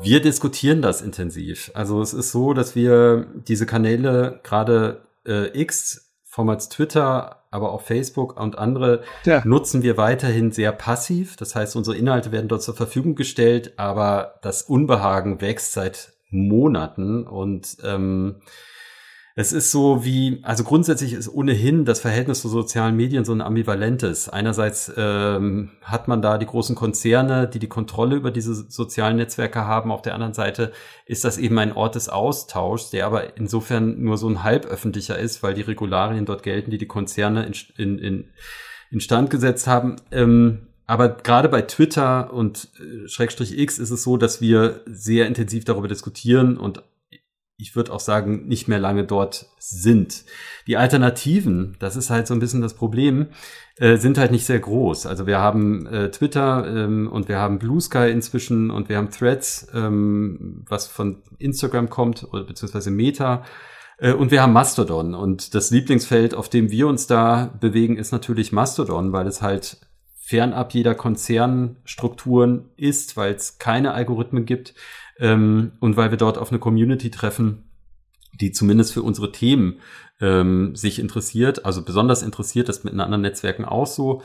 wir 0.00 0.22
diskutieren 0.22 0.80
das 0.80 1.02
intensiv. 1.02 1.70
Also 1.74 2.00
es 2.00 2.14
ist 2.14 2.32
so, 2.32 2.54
dass 2.54 2.74
wir 2.74 3.26
diese 3.46 3.66
Kanäle 3.66 4.40
gerade 4.42 5.02
X, 5.54 6.14
Formats 6.24 6.68
Twitter, 6.68 7.35
aber 7.50 7.72
auch 7.72 7.80
Facebook 7.80 8.38
und 8.40 8.58
andere 8.58 9.02
ja. 9.24 9.42
nutzen 9.44 9.82
wir 9.82 9.96
weiterhin 9.96 10.52
sehr 10.52 10.72
passiv. 10.72 11.36
Das 11.36 11.54
heißt, 11.54 11.76
unsere 11.76 11.96
Inhalte 11.96 12.32
werden 12.32 12.48
dort 12.48 12.62
zur 12.62 12.74
Verfügung 12.74 13.14
gestellt, 13.14 13.74
aber 13.76 14.38
das 14.42 14.62
Unbehagen 14.62 15.40
wächst 15.40 15.72
seit 15.72 16.12
Monaten 16.30 17.26
und 17.26 17.76
ähm, 17.84 18.36
es 19.38 19.52
ist 19.52 19.70
so 19.70 20.02
wie, 20.02 20.40
also 20.44 20.64
grundsätzlich 20.64 21.12
ist 21.12 21.28
ohnehin 21.28 21.84
das 21.84 22.00
Verhältnis 22.00 22.40
zu 22.40 22.48
sozialen 22.48 22.96
Medien 22.96 23.26
so 23.26 23.32
ein 23.32 23.42
ambivalentes. 23.42 24.30
Einerseits 24.30 24.90
ähm, 24.96 25.72
hat 25.82 26.08
man 26.08 26.22
da 26.22 26.38
die 26.38 26.46
großen 26.46 26.74
Konzerne, 26.74 27.46
die 27.46 27.58
die 27.58 27.68
Kontrolle 27.68 28.16
über 28.16 28.30
diese 28.30 28.54
sozialen 28.54 29.18
Netzwerke 29.18 29.66
haben. 29.66 29.92
Auf 29.92 30.00
der 30.00 30.14
anderen 30.14 30.32
Seite 30.32 30.72
ist 31.04 31.22
das 31.26 31.36
eben 31.36 31.58
ein 31.58 31.74
Ort 31.74 31.96
des 31.96 32.08
Austauschs, 32.08 32.88
der 32.88 33.04
aber 33.04 33.36
insofern 33.36 34.02
nur 34.02 34.16
so 34.16 34.26
ein 34.26 34.42
halböffentlicher 34.42 35.18
ist, 35.18 35.42
weil 35.42 35.52
die 35.52 35.60
Regularien 35.60 36.24
dort 36.24 36.42
gelten, 36.42 36.70
die 36.70 36.78
die 36.78 36.86
Konzerne 36.86 37.44
in, 37.44 37.52
in, 37.76 37.98
in, 37.98 38.24
instand 38.90 39.28
gesetzt 39.28 39.66
haben. 39.66 39.96
Ähm, 40.12 40.68
aber 40.86 41.10
gerade 41.10 41.50
bei 41.50 41.60
Twitter 41.60 42.32
und 42.32 42.70
äh, 42.80 43.06
Schrägstrich 43.06 43.58
X 43.58 43.78
ist 43.78 43.90
es 43.90 44.02
so, 44.02 44.16
dass 44.16 44.40
wir 44.40 44.80
sehr 44.86 45.26
intensiv 45.26 45.66
darüber 45.66 45.88
diskutieren 45.88 46.56
und 46.56 46.82
ich 47.58 47.74
würde 47.74 47.92
auch 47.92 48.00
sagen, 48.00 48.46
nicht 48.46 48.68
mehr 48.68 48.78
lange 48.78 49.04
dort 49.04 49.46
sind. 49.58 50.24
Die 50.66 50.76
Alternativen, 50.76 51.76
das 51.78 51.96
ist 51.96 52.10
halt 52.10 52.26
so 52.26 52.34
ein 52.34 52.40
bisschen 52.40 52.60
das 52.60 52.74
Problem, 52.74 53.28
äh, 53.76 53.96
sind 53.96 54.18
halt 54.18 54.30
nicht 54.30 54.44
sehr 54.44 54.58
groß. 54.58 55.06
Also 55.06 55.26
wir 55.26 55.38
haben 55.38 55.86
äh, 55.86 56.10
Twitter 56.10 56.66
ähm, 56.66 57.08
und 57.10 57.28
wir 57.28 57.38
haben 57.38 57.58
Blue 57.58 57.80
Sky 57.80 58.10
inzwischen 58.10 58.70
und 58.70 58.88
wir 58.88 58.98
haben 58.98 59.10
Threads, 59.10 59.68
ähm, 59.74 60.64
was 60.68 60.86
von 60.86 61.22
Instagram 61.38 61.88
kommt, 61.88 62.26
oder 62.30 62.44
beziehungsweise 62.44 62.90
Meta. 62.90 63.42
Äh, 63.98 64.12
und 64.12 64.30
wir 64.30 64.42
haben 64.42 64.52
Mastodon. 64.52 65.14
Und 65.14 65.54
das 65.54 65.70
Lieblingsfeld, 65.70 66.34
auf 66.34 66.50
dem 66.50 66.70
wir 66.70 66.86
uns 66.88 67.06
da 67.06 67.54
bewegen, 67.58 67.96
ist 67.96 68.12
natürlich 68.12 68.52
Mastodon, 68.52 69.12
weil 69.12 69.26
es 69.26 69.40
halt 69.40 69.78
fernab 70.18 70.74
jeder 70.74 70.94
Konzernstrukturen 70.94 72.68
ist, 72.76 73.16
weil 73.16 73.34
es 73.34 73.58
keine 73.58 73.92
Algorithmen 73.92 74.44
gibt 74.44 74.74
ähm, 75.18 75.72
und 75.80 75.96
weil 75.96 76.10
wir 76.10 76.18
dort 76.18 76.38
auf 76.38 76.50
eine 76.50 76.58
Community 76.58 77.10
treffen, 77.10 77.64
die 78.40 78.52
zumindest 78.52 78.92
für 78.92 79.02
unsere 79.02 79.32
Themen 79.32 79.80
ähm, 80.20 80.74
sich 80.76 80.98
interessiert, 80.98 81.64
also 81.64 81.82
besonders 81.82 82.22
interessiert, 82.22 82.68
das 82.68 82.84
mit 82.84 82.92
in 82.92 83.00
anderen 83.00 83.22
Netzwerken 83.22 83.64
auch 83.64 83.86
so. 83.86 84.22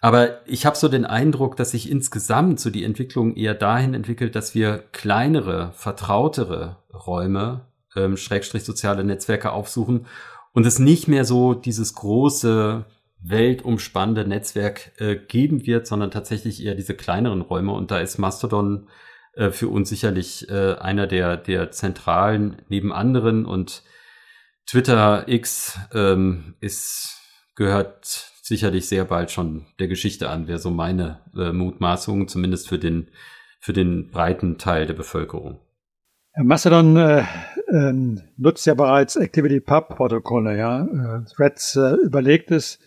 Aber 0.00 0.46
ich 0.46 0.66
habe 0.66 0.76
so 0.76 0.88
den 0.88 1.04
Eindruck, 1.04 1.56
dass 1.56 1.70
sich 1.70 1.90
insgesamt 1.90 2.60
so 2.60 2.70
die 2.70 2.84
Entwicklung 2.84 3.34
eher 3.34 3.54
dahin 3.54 3.94
entwickelt, 3.94 4.34
dass 4.34 4.54
wir 4.54 4.78
kleinere, 4.92 5.72
vertrautere 5.74 6.76
Räume, 6.92 7.66
ähm, 7.94 8.16
Schrägstrich 8.16 8.64
soziale 8.64 9.04
Netzwerke 9.04 9.52
aufsuchen 9.52 10.06
und 10.52 10.66
es 10.66 10.78
nicht 10.78 11.08
mehr 11.08 11.24
so 11.24 11.54
dieses 11.54 11.94
große 11.94 12.84
weltumspannende 13.22 14.26
Netzwerk 14.26 14.92
äh, 15.00 15.16
geben 15.16 15.66
wird, 15.66 15.86
sondern 15.86 16.10
tatsächlich 16.10 16.62
eher 16.64 16.74
diese 16.74 16.94
kleineren 16.94 17.40
Räume. 17.40 17.72
Und 17.72 17.90
da 17.90 17.98
ist 17.98 18.18
Mastodon 18.18 18.88
äh, 19.36 19.50
für 19.50 19.68
uns 19.68 19.88
sicherlich 19.88 20.48
äh, 20.48 20.74
einer 20.74 21.06
der, 21.06 21.36
der 21.36 21.70
zentralen 21.70 22.62
neben 22.68 22.92
anderen 22.92 23.46
und 23.46 23.82
Twitter 24.66 25.28
X 25.28 25.78
ähm, 25.94 26.54
ist, 26.60 27.20
gehört 27.54 28.32
sicherlich 28.42 28.88
sehr 28.88 29.04
bald 29.04 29.30
schon 29.30 29.66
der 29.78 29.88
Geschichte 29.88 30.28
an, 30.28 30.48
wäre 30.48 30.58
so 30.58 30.70
meine 30.70 31.20
äh, 31.36 31.52
Mutmaßung, 31.52 32.28
zumindest 32.28 32.68
für 32.68 32.78
den, 32.78 33.10
für 33.60 33.72
den 33.72 34.10
breiten 34.10 34.58
Teil 34.58 34.86
der 34.86 34.94
Bevölkerung. 34.94 35.60
Mastodon 36.38 36.96
äh, 36.96 37.20
äh, 37.68 37.92
nutzt 38.36 38.66
ja 38.66 38.74
bereits 38.74 39.16
Activity-Pub-Protokolle, 39.16 40.56
ja. 40.56 40.82
Äh, 40.82 41.24
Threads 41.34 41.76
äh, 41.76 41.94
überlegt 42.04 42.50
es, 42.50 42.78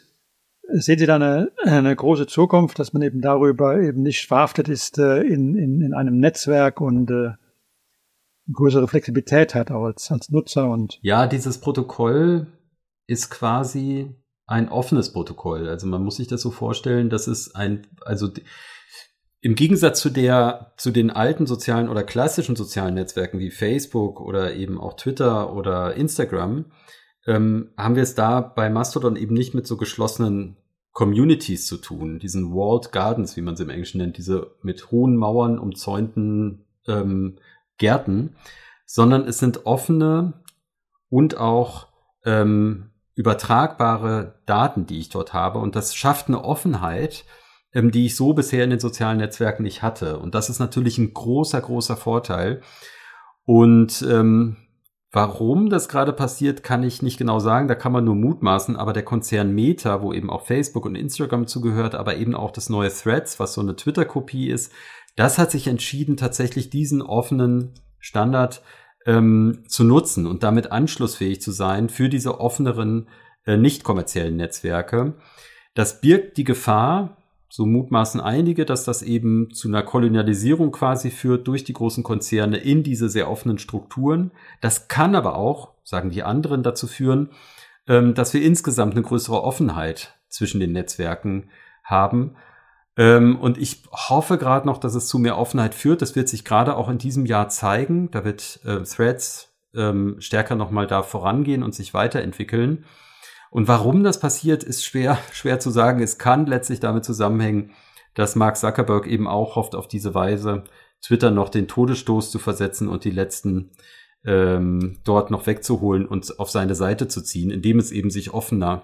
Sehen 0.72 1.00
Sie 1.00 1.06
da 1.06 1.16
eine, 1.16 1.52
eine 1.64 1.96
große 1.96 2.28
Zukunft, 2.28 2.80
dass 2.80 2.94
man 2.94 3.02
eben 3.02 3.22
darüber 3.22 3.80
eben 3.80 4.02
nicht 4.02 4.28
verhaftet 4.28 4.70
ist 4.70 4.98
äh, 5.00 5.22
in, 5.22 5.56
in, 5.56 5.82
in 5.82 5.94
einem 5.94 6.18
Netzwerk 6.18 6.80
und 6.82 7.10
äh, 7.10 7.32
größere 8.52 8.88
Flexibilität 8.88 9.56
hat 9.56 9.72
als, 9.72 10.12
als 10.12 10.30
Nutzer 10.30 10.70
und 10.70 11.00
ja, 11.02 11.28
dieses 11.28 11.60
Protokoll 11.60 12.48
ist 13.08 13.30
quasi 13.30 14.16
ein 14.48 14.70
offenes 14.70 15.14
Protokoll. 15.14 15.68
Also 15.68 15.88
man 15.88 16.04
muss 16.04 16.16
sich 16.18 16.28
das 16.28 16.42
so 16.42 16.52
vorstellen, 16.52 17.10
dass 17.10 17.28
es 17.28 17.54
ein, 17.54 17.86
also 18.02 18.30
im 19.42 19.56
Gegensatz 19.56 20.02
zu 20.02 20.10
der, 20.10 20.74
zu 20.78 20.92
den 20.92 21.12
alten 21.12 21.46
sozialen 21.46 21.88
oder 21.88 22.04
klassischen 22.04 22.56
sozialen 22.56 22.96
Netzwerken 22.96 23.40
wie 23.40 23.52
Facebook 23.52 24.20
oder 24.20 24.54
eben 24.56 24.80
auch 24.80 24.96
Twitter 24.96 25.54
oder 25.54 25.96
Instagram, 25.96 26.66
ähm, 27.30 27.70
haben 27.78 27.96
wir 27.96 28.04
es 28.04 28.16
da 28.16 28.42
bei 28.42 28.72
Mastodon 28.72 29.16
eben 29.16 29.36
nicht 29.36 29.54
mit 29.54 29.68
so 29.68 29.78
geschlossenen 29.78 30.58
Communities 30.94 31.68
zu 31.68 31.78
tun, 31.78 32.18
diesen 32.18 32.52
Walled 32.52 32.92
Gardens, 32.92 33.38
wie 33.38 33.42
man 33.42 33.56
sie 33.56 33.64
im 33.64 33.70
Englischen 33.70 34.00
nennt, 34.00 34.18
diese 34.18 34.56
mit 34.64 34.90
hohen 34.90 35.16
Mauern 35.16 35.60
umzäunten 35.60 36.66
ähm, 36.88 37.38
Gärten, 37.78 38.36
sondern 38.86 39.28
es 39.28 39.38
sind 39.38 39.68
offene 39.68 40.42
und 41.10 41.38
auch 41.38 41.88
ähm, 42.26 42.90
übertragbare 43.14 44.40
Daten, 44.48 44.88
die 44.88 45.00
ich 45.00 45.10
dort 45.10 45.32
habe. 45.32 45.60
Und 45.60 45.76
das 45.76 45.96
schafft 45.96 46.30
eine 46.30 46.44
Offenheit, 46.44 47.26
ähm, 47.74 47.92
die 47.92 48.08
ich 48.08 48.16
so 48.16 48.34
bisher 48.34 48.64
in 48.64 48.72
den 48.72 48.80
sozialen 48.80 49.20
Netzwerken 49.20 49.64
nicht 49.64 49.84
hatte. 49.84 50.18
Und 50.18 50.34
das 50.34 50.50
ist 50.50 50.60
natürlich 50.60 50.98
ein 50.98 51.14
großer, 51.14 51.62
großer 51.62 51.96
Vorteil. 51.96 52.62
Und 53.46 54.02
ähm, 54.10 54.58
Warum 55.12 55.70
das 55.70 55.90
gerade 55.90 56.14
passiert, 56.14 56.62
kann 56.62 56.84
ich 56.84 57.02
nicht 57.02 57.18
genau 57.18 57.40
sagen. 57.40 57.68
Da 57.68 57.74
kann 57.74 57.92
man 57.92 58.06
nur 58.06 58.16
mutmaßen. 58.16 58.76
Aber 58.76 58.94
der 58.94 59.04
Konzern 59.04 59.52
Meta, 59.54 60.02
wo 60.02 60.14
eben 60.14 60.30
auch 60.30 60.46
Facebook 60.46 60.86
und 60.86 60.96
Instagram 60.96 61.48
zugehört, 61.48 61.96
aber 61.96 62.18
eben 62.18 62.36
auch 62.36 62.52
das 62.52 62.70
neue 62.70 62.90
Threads, 62.90 63.40
was 63.40 63.54
so 63.54 63.62
eine 63.62 63.76
Twitter-Kopie 63.76 64.50
ist, 64.50 64.72
das 65.16 65.38
hat 65.38 65.52
sich 65.52 65.68
entschieden, 65.68 66.16
tatsächlich 66.16 66.70
diesen 66.70 67.02
offenen 67.02 67.74
Standard 67.98 68.62
ähm, 69.06 69.64
zu 69.68 69.84
nutzen 69.84 70.28
und 70.28 70.44
damit 70.44 70.72
anschlussfähig 70.72 71.42
zu 71.42 71.52
sein 71.52 71.90
für 71.90 72.08
diese 72.08 72.40
offeneren, 72.40 73.10
äh, 73.46 73.58
nicht 73.58 73.84
kommerziellen 73.84 74.36
Netzwerke. 74.36 75.16
Das 75.74 76.02
birgt 76.02 76.38
die 76.38 76.44
Gefahr, 76.44 77.18
so 77.50 77.66
mutmaßen 77.66 78.22
einige, 78.22 78.64
dass 78.66 78.84
das 78.84 79.02
eben 79.02 79.52
zu 79.52 79.68
einer 79.68 79.82
Kolonialisierung 79.82 80.72
quasi 80.72 81.10
führt 81.10 81.48
durch 81.48 81.64
die 81.64 81.74
großen 81.74 82.04
Konzerne 82.04 82.58
in 82.58 82.84
diese 82.84 83.10
sehr 83.10 83.30
offenen 83.30 83.58
Strukturen. 83.58 84.32
Das 84.62 84.88
kann 84.88 85.16
aber 85.16 85.36
auch, 85.36 85.74
sagen 85.84 86.12
die 86.12 86.24
anderen, 86.24 86.62
dazu 86.62 86.86
führen, 86.86 87.30
ähm, 87.88 88.14
dass 88.14 88.34
wir 88.36 88.44
insgesamt 88.44 88.94
eine 88.94 89.02
größere 89.02 89.44
Offenheit 89.44 90.14
zwischen 90.30 90.60
den 90.60 90.74
Netzwerken 90.74 91.50
haben. 91.84 92.36
Ähm, 92.96 93.40
und 93.40 93.58
ich 93.58 93.84
hoffe 93.92 94.38
gerade 94.38 94.68
noch, 94.68 94.78
dass 94.78 94.94
es 94.94 95.08
zu 95.08 95.18
mehr 95.18 95.38
Offenheit 95.38 95.74
führt. 95.74 96.04
Das 96.04 96.16
wird 96.16 96.30
sich 96.30 96.46
gerade 96.46 96.76
auch 96.78 96.88
in 96.88 97.00
diesem 97.00 97.26
Jahr 97.26 97.50
zeigen. 97.50 98.12
Da 98.12 98.24
wird 98.24 98.60
äh, 98.64 98.84
Threads 98.84 99.56
ähm, 99.74 100.18
stärker 100.20 100.56
nochmal 100.56 100.86
da 100.86 101.02
vorangehen 101.02 101.64
und 101.64 101.74
sich 101.74 101.96
weiterentwickeln. 101.96 102.86
Und 103.52 103.68
warum 103.68 104.04
das 104.04 104.20
passiert, 104.20 104.64
ist 104.64 104.84
schwer, 104.84 105.18
schwer 105.32 105.60
zu 105.60 105.70
sagen. 105.70 106.02
Es 106.02 106.18
kann 106.18 106.46
letztlich 106.46 106.80
damit 106.80 107.06
zusammenhängen, 107.06 107.72
dass 108.16 108.36
Mark 108.36 108.58
Zuckerberg 108.58 109.08
eben 109.08 109.28
auch 109.28 109.56
hofft, 109.56 109.76
auf 109.76 109.88
diese 109.88 110.14
Weise 110.14 110.64
Twitter 111.02 111.32
noch 111.32 111.50
den 111.50 111.68
Todesstoß 111.68 112.32
zu 112.32 112.40
versetzen 112.40 112.88
und 112.90 113.04
die 113.06 113.12
letzten 113.12 113.72
ähm, 114.26 114.98
dort 115.06 115.32
noch 115.32 115.48
wegzuholen 115.48 116.06
und 116.06 116.40
auf 116.40 116.50
seine 116.50 116.76
Seite 116.76 117.08
zu 117.08 117.22
ziehen, 117.22 117.52
indem 117.52 117.80
es 117.80 117.92
eben 117.92 118.10
sich 118.10 118.34
offener 118.34 118.84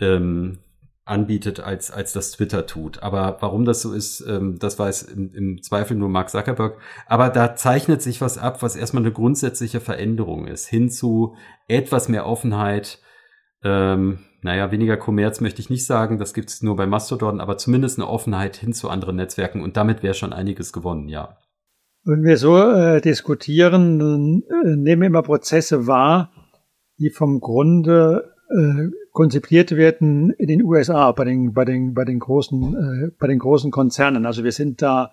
ähm, 0.00 0.58
anbietet, 1.04 1.60
als, 1.60 1.90
als 1.90 2.12
das 2.12 2.32
Twitter 2.32 2.66
tut. 2.66 3.02
Aber 3.02 3.36
warum 3.40 3.64
das 3.64 3.82
so 3.82 3.92
ist, 3.92 4.20
ähm, 4.22 4.58
das 4.58 4.78
weiß 4.78 5.02
im, 5.02 5.32
im 5.34 5.62
Zweifel 5.62 5.96
nur 5.96 6.08
Mark 6.08 6.30
Zuckerberg. 6.30 6.78
Aber 7.06 7.28
da 7.28 7.56
zeichnet 7.56 8.02
sich 8.02 8.20
was 8.20 8.38
ab, 8.38 8.62
was 8.62 8.76
erstmal 8.76 9.02
eine 9.02 9.12
grundsätzliche 9.12 9.80
Veränderung 9.80 10.46
ist, 10.46 10.66
hin 10.68 10.90
zu 10.90 11.36
etwas 11.68 12.08
mehr 12.08 12.26
Offenheit. 12.26 13.00
Ähm, 13.64 14.18
naja, 14.42 14.72
weniger 14.72 14.96
Kommerz 14.96 15.40
möchte 15.40 15.60
ich 15.60 15.70
nicht 15.70 15.86
sagen, 15.86 16.18
das 16.18 16.34
gibt 16.34 16.50
es 16.50 16.62
nur 16.62 16.76
bei 16.76 16.86
Mastodon, 16.86 17.40
aber 17.40 17.58
zumindest 17.58 17.98
eine 17.98 18.08
Offenheit 18.08 18.56
hin 18.56 18.72
zu 18.72 18.88
anderen 18.88 19.16
Netzwerken 19.16 19.62
und 19.62 19.76
damit 19.76 20.02
wäre 20.02 20.14
schon 20.14 20.32
einiges 20.32 20.72
gewonnen, 20.72 21.08
ja. 21.08 21.36
Wenn 22.04 22.24
wir 22.24 22.36
so 22.36 22.58
äh, 22.58 23.00
diskutieren, 23.00 24.42
äh, 24.42 24.76
nehmen 24.76 25.02
wir 25.02 25.06
immer 25.06 25.22
Prozesse 25.22 25.86
wahr, 25.86 26.32
die 26.98 27.10
vom 27.10 27.38
Grunde 27.38 28.32
äh, 28.50 28.90
konzipiert 29.12 29.70
werden 29.72 30.30
in 30.30 30.48
den 30.48 30.64
USA 30.64 31.12
bei 31.12 31.24
den 31.24 31.52
bei 31.52 31.64
den 31.64 31.94
bei 31.94 32.04
den 32.04 32.18
großen 32.18 32.74
äh, 32.74 33.10
bei 33.18 33.28
den 33.28 33.38
großen 33.38 33.70
Konzernen. 33.70 34.26
Also 34.26 34.42
wir 34.42 34.52
sind 34.52 34.82
da 34.82 35.12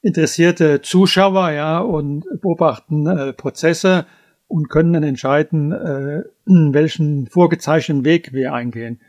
interessierte 0.00 0.80
Zuschauer, 0.80 1.50
ja, 1.50 1.78
und 1.78 2.24
beobachten 2.40 3.06
äh, 3.06 3.32
Prozesse 3.34 4.06
und 4.52 4.68
können 4.68 4.92
dann 4.92 5.02
entscheiden, 5.02 5.72
äh, 5.72 6.22
welchen 6.46 7.26
vorgezeichneten 7.26 8.04
Weg 8.04 8.32
wir 8.32 8.52
eingehen. 8.52 9.00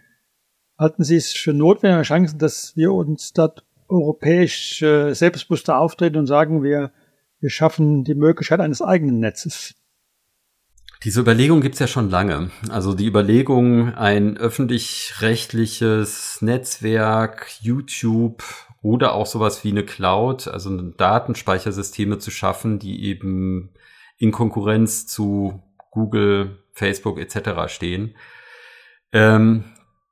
Halten 0.78 1.04
Sie 1.04 1.16
es 1.16 1.32
für 1.32 1.54
notwendige 1.54 2.04
Chancen, 2.04 2.40
dass 2.40 2.76
wir 2.76 2.94
uns 2.94 3.34
dort 3.34 3.66
europäisch 3.88 4.82
äh, 4.82 5.14
selbstbewusster 5.14 5.78
auftreten 5.78 6.18
und 6.18 6.28
sagen, 6.28 6.64
wir 6.64 6.92
wir 7.44 7.50
schaffen 7.50 8.06
die 8.06 8.16
Möglichkeit 8.16 8.62
eines 8.62 8.82
eigenen 8.82 9.20
Netzes. 9.20 9.76
Diese 11.04 11.20
Überlegung 11.20 11.60
gibt's 11.60 11.80
ja 11.80 11.88
schon 11.88 12.10
lange. 12.10 12.52
Also 12.70 12.94
die 12.94 13.06
Überlegung, 13.06 13.94
ein 13.94 14.38
öffentlich-rechtliches 14.38 16.42
Netzwerk, 16.42 17.52
YouTube 17.60 18.42
oder 18.82 19.14
auch 19.14 19.26
sowas 19.26 19.66
wie 19.66 19.72
eine 19.72 19.84
Cloud, 19.84 20.48
also 20.48 20.92
Datenspeichersysteme 20.92 22.18
zu 22.18 22.32
schaffen, 22.32 22.80
die 22.80 23.04
eben 23.04 23.72
in 24.24 24.32
Konkurrenz 24.32 25.06
zu 25.06 25.62
Google, 25.92 26.64
Facebook 26.72 27.20
etc. 27.20 27.68
stehen. 27.68 28.16
Ähm, 29.12 29.66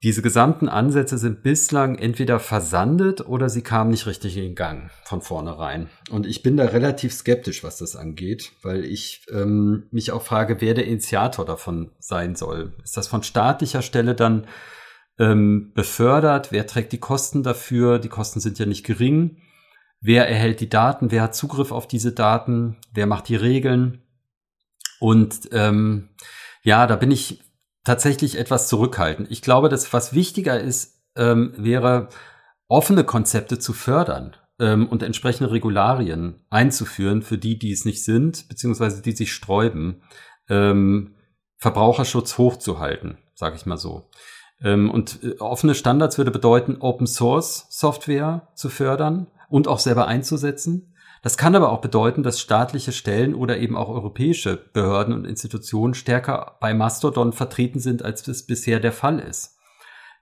diese 0.04 0.22
gesamten 0.22 0.68
Ansätze 0.68 1.18
sind 1.18 1.44
bislang 1.44 1.98
entweder 1.98 2.40
versandet 2.40 3.26
oder 3.26 3.48
sie 3.48 3.62
kamen 3.62 3.92
nicht 3.92 4.08
richtig 4.08 4.36
in 4.36 4.54
Gang 4.54 4.92
von 5.06 5.22
vornherein. 5.22 5.90
Und 6.10 6.28
ich 6.28 6.44
bin 6.44 6.58
da 6.58 6.66
relativ 6.66 7.14
skeptisch, 7.14 7.64
was 7.64 7.78
das 7.78 7.96
angeht, 7.96 8.52
weil 8.64 8.84
ich 8.84 9.26
ähm, 9.32 9.88
mich 9.92 10.12
auch 10.12 10.24
frage, 10.24 10.60
wer 10.60 10.74
der 10.74 10.88
Initiator 10.88 11.46
davon 11.46 11.92
sein 12.00 12.36
soll. 12.36 12.74
Ist 12.84 12.98
das 12.98 13.08
von 13.08 13.24
staatlicher 13.24 13.82
Stelle 13.82 14.14
dann 14.14 14.46
ähm, 15.20 15.72
befördert? 15.74 16.52
Wer 16.52 16.68
trägt 16.68 16.92
die 16.92 17.00
Kosten 17.00 17.44
dafür? 17.44 17.98
Die 17.98 18.10
Kosten 18.10 18.42
sind 18.42 18.60
ja 18.60 18.66
nicht 18.66 18.86
gering. 18.86 19.38
Wer 20.02 20.28
erhält 20.28 20.60
die 20.60 20.70
Daten? 20.70 21.12
Wer 21.12 21.22
hat 21.22 21.36
Zugriff 21.36 21.72
auf 21.72 21.88
diese 21.88 22.12
Daten? 22.12 22.78
Wer 22.92 23.06
macht 23.06 23.30
die 23.30 23.36
Regeln? 23.36 24.02
Und 25.00 25.50
ähm, 25.52 26.10
ja, 26.64 26.88
da 26.88 26.96
bin 26.96 27.12
ich 27.12 27.42
tatsächlich 27.84 28.38
etwas 28.38 28.68
zurückhaltend. 28.68 29.30
Ich 29.32 29.42
glaube, 29.42 29.70
dass 29.70 29.94
was 29.94 30.14
wichtiger 30.14 30.60
ist, 30.60 31.02
ähm, 31.16 31.54
wäre, 31.56 32.10
offene 32.68 33.04
Konzepte 33.04 33.60
zu 33.60 33.74
fördern 33.74 34.36
ähm, 34.60 34.88
und 34.88 35.04
entsprechende 35.04 35.52
Regularien 35.52 36.46
einzuführen 36.50 37.22
für 37.22 37.38
die, 37.38 37.60
die 37.60 37.72
es 37.72 37.86
nicht 37.86 38.04
sind, 38.04 38.48
beziehungsweise 38.48 39.02
die 39.02 39.12
sich 39.12 39.34
sträuben, 39.34 40.04
ähm, 40.50 41.16
Verbraucherschutz 41.58 42.38
hochzuhalten, 42.38 43.18
sage 43.36 43.56
ich 43.56 43.66
mal 43.66 43.78
so. 43.78 44.10
Ähm, 44.64 44.90
und 44.90 45.24
äh, 45.24 45.38
offene 45.40 45.76
Standards 45.76 46.18
würde 46.18 46.32
bedeuten, 46.32 46.78
Open 46.80 47.08
Source 47.08 47.68
Software 47.70 48.48
zu 48.56 48.70
fördern 48.70 49.28
und 49.52 49.68
auch 49.68 49.80
selber 49.80 50.08
einzusetzen 50.08 50.92
das 51.22 51.38
kann 51.38 51.56
aber 51.56 51.72
auch 51.72 51.82
bedeuten, 51.82 52.24
dass 52.24 52.40
staatliche 52.40 52.92
Stellen 52.92 53.36
oder 53.36 53.60
eben 53.60 53.78
auch 53.78 53.90
europäische 53.90 54.58
Behörden 54.58 55.14
und 55.14 55.26
Institutionen 55.26 55.94
stärker 55.94 56.58
bei 56.60 56.74
Mastodon 56.74 57.32
vertreten 57.32 57.80
sind, 57.80 58.04
als 58.04 58.28
es 58.28 58.46
bisher 58.46 58.80
der 58.80 58.92
Fall 58.92 59.20
ist. 59.20 59.58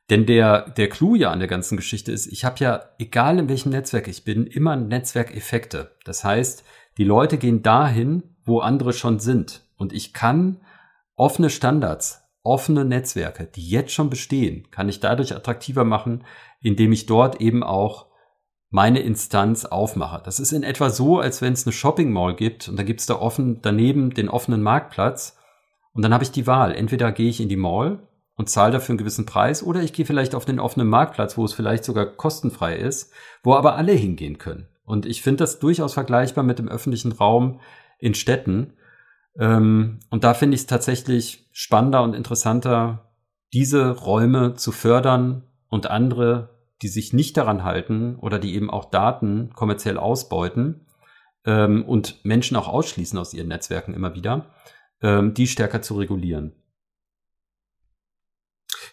Denn 0.09 0.25
der, 0.25 0.69
der 0.71 0.89
Clou 0.89 1.15
ja 1.15 1.31
an 1.31 1.39
der 1.39 1.47
ganzen 1.47 1.77
Geschichte 1.77 2.11
ist, 2.11 2.27
ich 2.27 2.43
habe 2.43 2.59
ja, 2.59 2.83
egal 2.97 3.39
in 3.39 3.47
welchem 3.47 3.71
Netzwerk 3.71 4.07
ich 4.07 4.25
bin, 4.25 4.45
immer 4.45 4.75
Netzwerkeffekte. 4.75 5.95
Das 6.03 6.23
heißt, 6.23 6.65
die 6.97 7.03
Leute 7.03 7.37
gehen 7.37 7.61
dahin, 7.61 8.35
wo 8.43 8.59
andere 8.59 8.91
schon 8.91 9.19
sind. 9.19 9.61
Und 9.77 9.93
ich 9.93 10.13
kann 10.13 10.61
offene 11.15 11.49
Standards, 11.49 12.23
offene 12.43 12.83
Netzwerke, 12.83 13.45
die 13.45 13.65
jetzt 13.69 13.93
schon 13.93 14.09
bestehen, 14.09 14.69
kann 14.71 14.89
ich 14.89 14.99
dadurch 14.99 15.33
attraktiver 15.33 15.85
machen, 15.85 16.25
indem 16.59 16.91
ich 16.91 17.05
dort 17.05 17.39
eben 17.39 17.63
auch 17.63 18.08
meine 18.69 18.99
Instanz 18.99 19.65
aufmache. 19.65 20.21
Das 20.23 20.39
ist 20.39 20.51
in 20.51 20.63
etwa 20.63 20.89
so, 20.89 21.19
als 21.19 21.41
wenn 21.41 21.53
es 21.53 21.65
eine 21.65 21.73
Shopping 21.73 22.11
Mall 22.11 22.35
gibt 22.35 22.69
und 22.69 22.77
da 22.77 22.83
gibt 22.83 22.99
es 22.99 23.07
da 23.07 23.15
offen 23.15 23.61
daneben 23.61 24.11
den 24.11 24.29
offenen 24.29 24.61
Marktplatz 24.61 25.37
und 25.93 26.03
dann 26.03 26.13
habe 26.13 26.23
ich 26.23 26.31
die 26.31 26.47
Wahl. 26.47 26.75
Entweder 26.75 27.11
gehe 27.11 27.29
ich 27.29 27.41
in 27.41 27.49
die 27.49 27.55
Mall 27.55 28.07
und 28.35 28.49
zahle 28.49 28.73
dafür 28.73 28.93
einen 28.93 28.99
gewissen 28.99 29.25
Preis 29.25 29.63
oder 29.63 29.81
ich 29.81 29.91
gehe 29.91 30.05
vielleicht 30.05 30.35
auf 30.35 30.45
den 30.45 30.59
offenen 30.59 30.87
Marktplatz, 30.87 31.37
wo 31.37 31.45
es 31.45 31.53
vielleicht 31.53 31.83
sogar 31.83 32.05
kostenfrei 32.05 32.75
ist, 32.75 33.11
wo 33.43 33.55
aber 33.55 33.75
alle 33.75 33.93
hingehen 33.93 34.37
können. 34.37 34.67
Und 34.85 35.05
ich 35.05 35.21
finde 35.21 35.43
das 35.43 35.59
durchaus 35.59 35.93
vergleichbar 35.93 36.43
mit 36.43 36.59
dem 36.59 36.67
öffentlichen 36.67 37.11
Raum 37.11 37.59
in 37.99 38.13
Städten. 38.13 38.73
Ähm, 39.37 39.99
und 40.09 40.23
da 40.23 40.33
finde 40.33 40.55
ich 40.55 40.61
es 40.61 40.67
tatsächlich 40.67 41.49
spannender 41.51 42.01
und 42.01 42.13
interessanter, 42.13 43.11
diese 43.51 43.91
Räume 43.91 44.55
zu 44.55 44.71
fördern 44.71 45.43
und 45.67 45.87
andere 45.87 46.58
die 46.81 46.87
sich 46.87 47.13
nicht 47.13 47.37
daran 47.37 47.63
halten 47.63 48.15
oder 48.15 48.39
die 48.39 48.55
eben 48.55 48.69
auch 48.69 48.85
Daten 48.85 49.51
kommerziell 49.53 49.97
ausbeuten 49.97 50.85
ähm, 51.45 51.83
und 51.85 52.23
Menschen 52.23 52.57
auch 52.57 52.67
ausschließen 52.67 53.19
aus 53.19 53.33
ihren 53.33 53.49
Netzwerken 53.49 53.93
immer 53.93 54.15
wieder, 54.15 54.53
ähm, 55.01 55.33
die 55.33 55.47
stärker 55.47 55.81
zu 55.81 55.95
regulieren. 55.95 56.53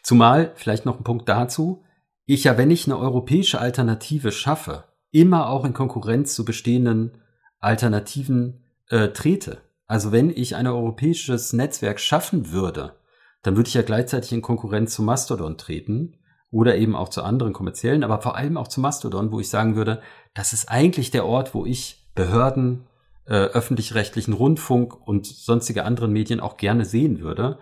Zumal, 0.03 0.53
vielleicht 0.55 0.87
noch 0.87 0.99
ein 0.99 1.05
Punkt 1.05 1.29
dazu, 1.29 1.85
ich 2.27 2.45
ja, 2.45 2.59
wenn 2.59 2.71
ich 2.71 2.87
eine 2.87 2.99
europäische 2.99 3.61
Alternative 3.61 4.33
schaffe, 4.33 4.85
immer 5.11 5.49
auch 5.49 5.65
in 5.65 5.73
Konkurrenz 5.73 6.35
zu 6.35 6.45
bestehenden 6.45 7.23
Alternativen 7.59 8.65
äh, 8.89 9.09
trete. 9.09 9.63
Also 9.87 10.11
wenn 10.11 10.31
ich 10.31 10.57
ein 10.57 10.67
europäisches 10.67 11.53
Netzwerk 11.53 12.01
schaffen 12.01 12.51
würde, 12.51 12.97
dann 13.43 13.57
würde 13.57 13.69
ich 13.69 13.75
ja 13.75 13.83
gleichzeitig 13.83 14.33
in 14.33 14.43
Konkurrenz 14.43 14.95
zu 14.95 15.03
Mastodon 15.03 15.57
treten 15.57 16.19
oder 16.57 16.77
eben 16.77 16.97
auch 16.97 17.11
zu 17.11 17.23
anderen 17.23 17.53
kommerziellen, 17.53 18.03
aber 18.03 18.23
vor 18.23 18.35
allem 18.35 18.57
auch 18.57 18.69
zu 18.69 18.81
Mastodon, 18.81 19.31
wo 19.31 19.41
ich 19.41 19.51
sagen 19.51 19.77
würde, 19.77 20.01
das 20.33 20.55
ist 20.55 20.71
eigentlich 20.71 21.11
der 21.11 21.27
Ort, 21.27 21.55
wo 21.55 21.67
ich 21.67 22.09
Behörden, 22.15 22.87
äh, 23.27 23.35
öffentlich-rechtlichen 23.35 24.33
Rundfunk 24.33 25.07
und 25.07 25.27
sonstige 25.27 25.85
anderen 25.85 26.13
Medien 26.13 26.41
auch 26.41 26.57
gerne 26.57 26.87
sehen 26.87 27.21
würde 27.21 27.59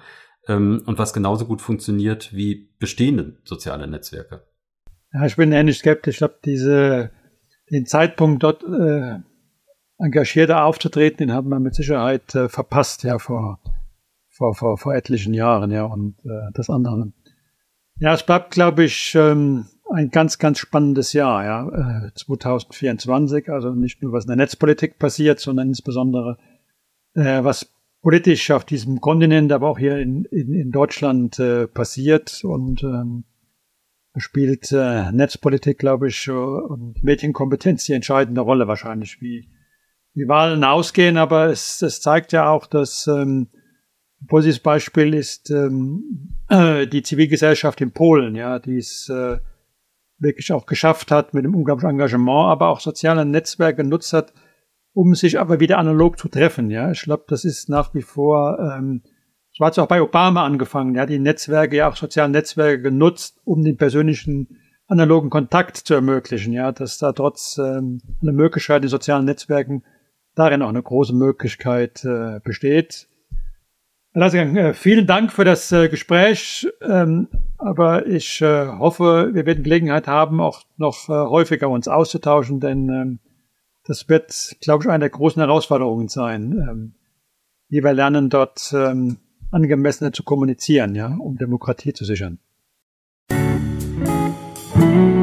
ähm, 0.47 0.83
und 0.87 0.97
was 0.97 1.13
genauso 1.13 1.45
gut 1.45 1.61
funktioniert 1.61 2.33
wie 2.35 2.71
bestehende 2.79 3.37
soziale 3.43 3.89
Netzwerke. 3.89 4.45
Ja, 5.13 5.27
ich 5.27 5.35
bin 5.35 5.51
ähnlich 5.51 5.79
skeptisch. 5.79 6.15
Ich 6.15 6.19
glaube, 6.19 6.39
diese, 6.45 7.11
den 7.73 7.87
Zeitpunkt 7.87 8.45
dort 8.45 8.63
äh, 8.63 9.19
engagierter 9.99 10.65
aufzutreten, 10.65 11.19
den 11.19 11.33
haben 11.33 11.49
wir 11.49 11.59
mit 11.59 11.75
Sicherheit 11.75 12.33
äh, 12.37 12.49
verpasst, 12.49 13.03
ja, 13.03 13.19
vor, 13.19 13.59
vor, 14.31 14.55
vor, 14.55 14.79
vor 14.79 14.95
etlichen 14.95 15.35
Jahren, 15.35 15.73
ja, 15.73 15.85
und 15.85 16.17
äh, 16.25 16.53
das 16.53 16.71
andere 16.71 17.13
ja, 17.99 18.15
es 18.15 18.25
bleibt, 18.25 18.53
glaube 18.53 18.85
ich, 18.85 19.15
ähm, 19.15 19.67
ein 19.93 20.11
ganz, 20.11 20.39
ganz 20.39 20.59
spannendes 20.59 21.13
Jahr, 21.13 21.45
ja, 21.45 22.11
2024. 22.15 23.49
Äh, 23.49 23.51
also 23.51 23.71
nicht 23.71 24.03
nur, 24.03 24.13
was 24.13 24.25
in 24.25 24.29
der 24.29 24.37
Netzpolitik 24.37 24.99
passiert, 24.99 25.41
sondern 25.41 25.69
insbesondere, 25.69 26.39
äh, 27.15 27.45
was 27.45 27.71
politisch 28.03 28.51
auf 28.51 28.65
diesem 28.65 29.01
Kontinent, 29.01 29.53
aber 29.53 29.69
auch 29.69 29.79
hier 29.79 29.99
in, 29.99 30.25
in, 30.27 30.53
in 30.53 30.71
Deutschland 30.71 31.39
äh, 31.39 31.67
passiert. 31.67 32.43
Und 32.45 32.83
ähm, 32.83 33.25
spielt 34.17 34.71
Netzpolitik, 34.71 35.79
glaube 35.79 36.07
ich, 36.07 36.31
und 36.31 37.03
Medienkompetenz 37.03 37.87
die 37.87 37.95
entscheidende 37.95 38.43
Rolle 38.43 38.69
wahrscheinlich, 38.69 39.21
wie 39.21 39.49
wie 40.15 40.29
Wahlen 40.29 40.65
ausgehen. 40.65 41.17
Aber 41.17 41.47
es, 41.47 41.83
es 41.83 42.01
zeigt 42.01 42.33
ja 42.33 42.49
auch, 42.49 42.67
dass 42.67 43.07
ähm, 43.07 43.49
positives 44.27 44.61
Beispiel 44.61 45.15
ist 45.15 45.51
ähm, 45.51 46.37
äh, 46.49 46.87
die 46.87 47.03
Zivilgesellschaft 47.03 47.81
in 47.81 47.93
Polen, 47.93 48.35
ja, 48.35 48.59
die 48.59 48.79
es 48.79 49.09
äh, 49.09 49.39
wirklich 50.19 50.53
auch 50.53 50.67
geschafft 50.67 51.11
hat 51.11 51.35
mit 51.35 51.45
einem 51.45 51.55
unglaublichen 51.55 51.91
Engagement, 51.91 52.49
aber 52.49 52.69
auch 52.69 52.81
soziale 52.81 53.25
Netzwerke 53.25 53.83
genutzt 53.83 54.13
hat, 54.13 54.33
um 54.93 55.15
sich 55.15 55.39
aber 55.39 55.61
wieder 55.61 55.79
analog 55.79 56.19
zu 56.19 56.29
treffen. 56.29 56.71
Ja, 56.71 56.91
ich 56.91 57.03
glaube, 57.03 57.25
das 57.29 57.45
ist 57.45 57.69
nach 57.69 57.95
wie 57.95 58.03
vor. 58.03 58.59
Ähm, 58.59 59.03
so 59.53 59.65
hat 59.65 59.73
es 59.73 59.79
auch 59.79 59.87
bei 59.87 60.03
Obama 60.03 60.45
angefangen. 60.45 60.95
Ja, 60.95 61.07
die 61.07 61.19
Netzwerke, 61.19 61.77
ja 61.77 61.89
auch 61.89 61.97
soziale 61.97 62.31
Netzwerke 62.31 62.83
genutzt, 62.83 63.41
um 63.45 63.63
den 63.63 63.77
persönlichen 63.77 64.59
analogen 64.87 65.31
Kontakt 65.31 65.77
zu 65.77 65.95
ermöglichen. 65.95 66.53
Ja, 66.53 66.73
dass 66.73 66.99
da 66.99 67.13
trotz 67.13 67.59
ähm, 67.59 68.01
einer 68.23 68.33
Möglichkeit 68.33 68.83
in 68.83 68.89
sozialen 68.89 69.25
Netzwerken 69.25 69.85
darin 70.35 70.63
auch 70.63 70.69
eine 70.69 70.83
große 70.83 71.15
Möglichkeit 71.15 72.05
äh, 72.05 72.41
besteht. 72.41 73.09
Lasse, 74.17 74.39
äh, 74.39 74.75
vielen 74.75 75.09
Dank 75.09 75.33
für 75.33 75.45
das 75.45 75.73
äh, 75.73 75.89
Gespräch. 75.89 76.69
Ähm, 76.81 77.27
aber 77.59 78.07
ich 78.07 78.41
äh, 78.41 78.69
hoffe, 78.69 79.31
wir 79.33 79.45
werden 79.45 79.65
Gelegenheit 79.65 80.07
haben, 80.07 80.41
auch 80.41 80.63
noch 80.77 81.09
häufiger 81.09 81.69
uns 81.69 81.89
auszutauschen, 81.89 82.61
denn 82.61 82.89
ähm, 82.89 83.19
das 83.85 84.09
wird, 84.09 84.57
glaube 84.61 84.85
ich, 84.85 84.91
eine 84.91 85.01
der 85.01 85.11
großen 85.11 85.43
Herausforderungen 85.43 86.07
sein, 86.07 86.53
ähm, 86.53 86.95
wie 87.69 87.83
wir 87.83 87.93
lernen, 87.93 88.31
dort 88.31 88.73
angemessener 89.51 90.13
zu 90.13 90.23
kommunizieren, 90.23 90.95
ja, 90.95 91.17
um 91.19 91.37
Demokratie 91.37 91.93
zu 91.93 92.05
sichern. 92.05 92.39
Musik 94.75 95.14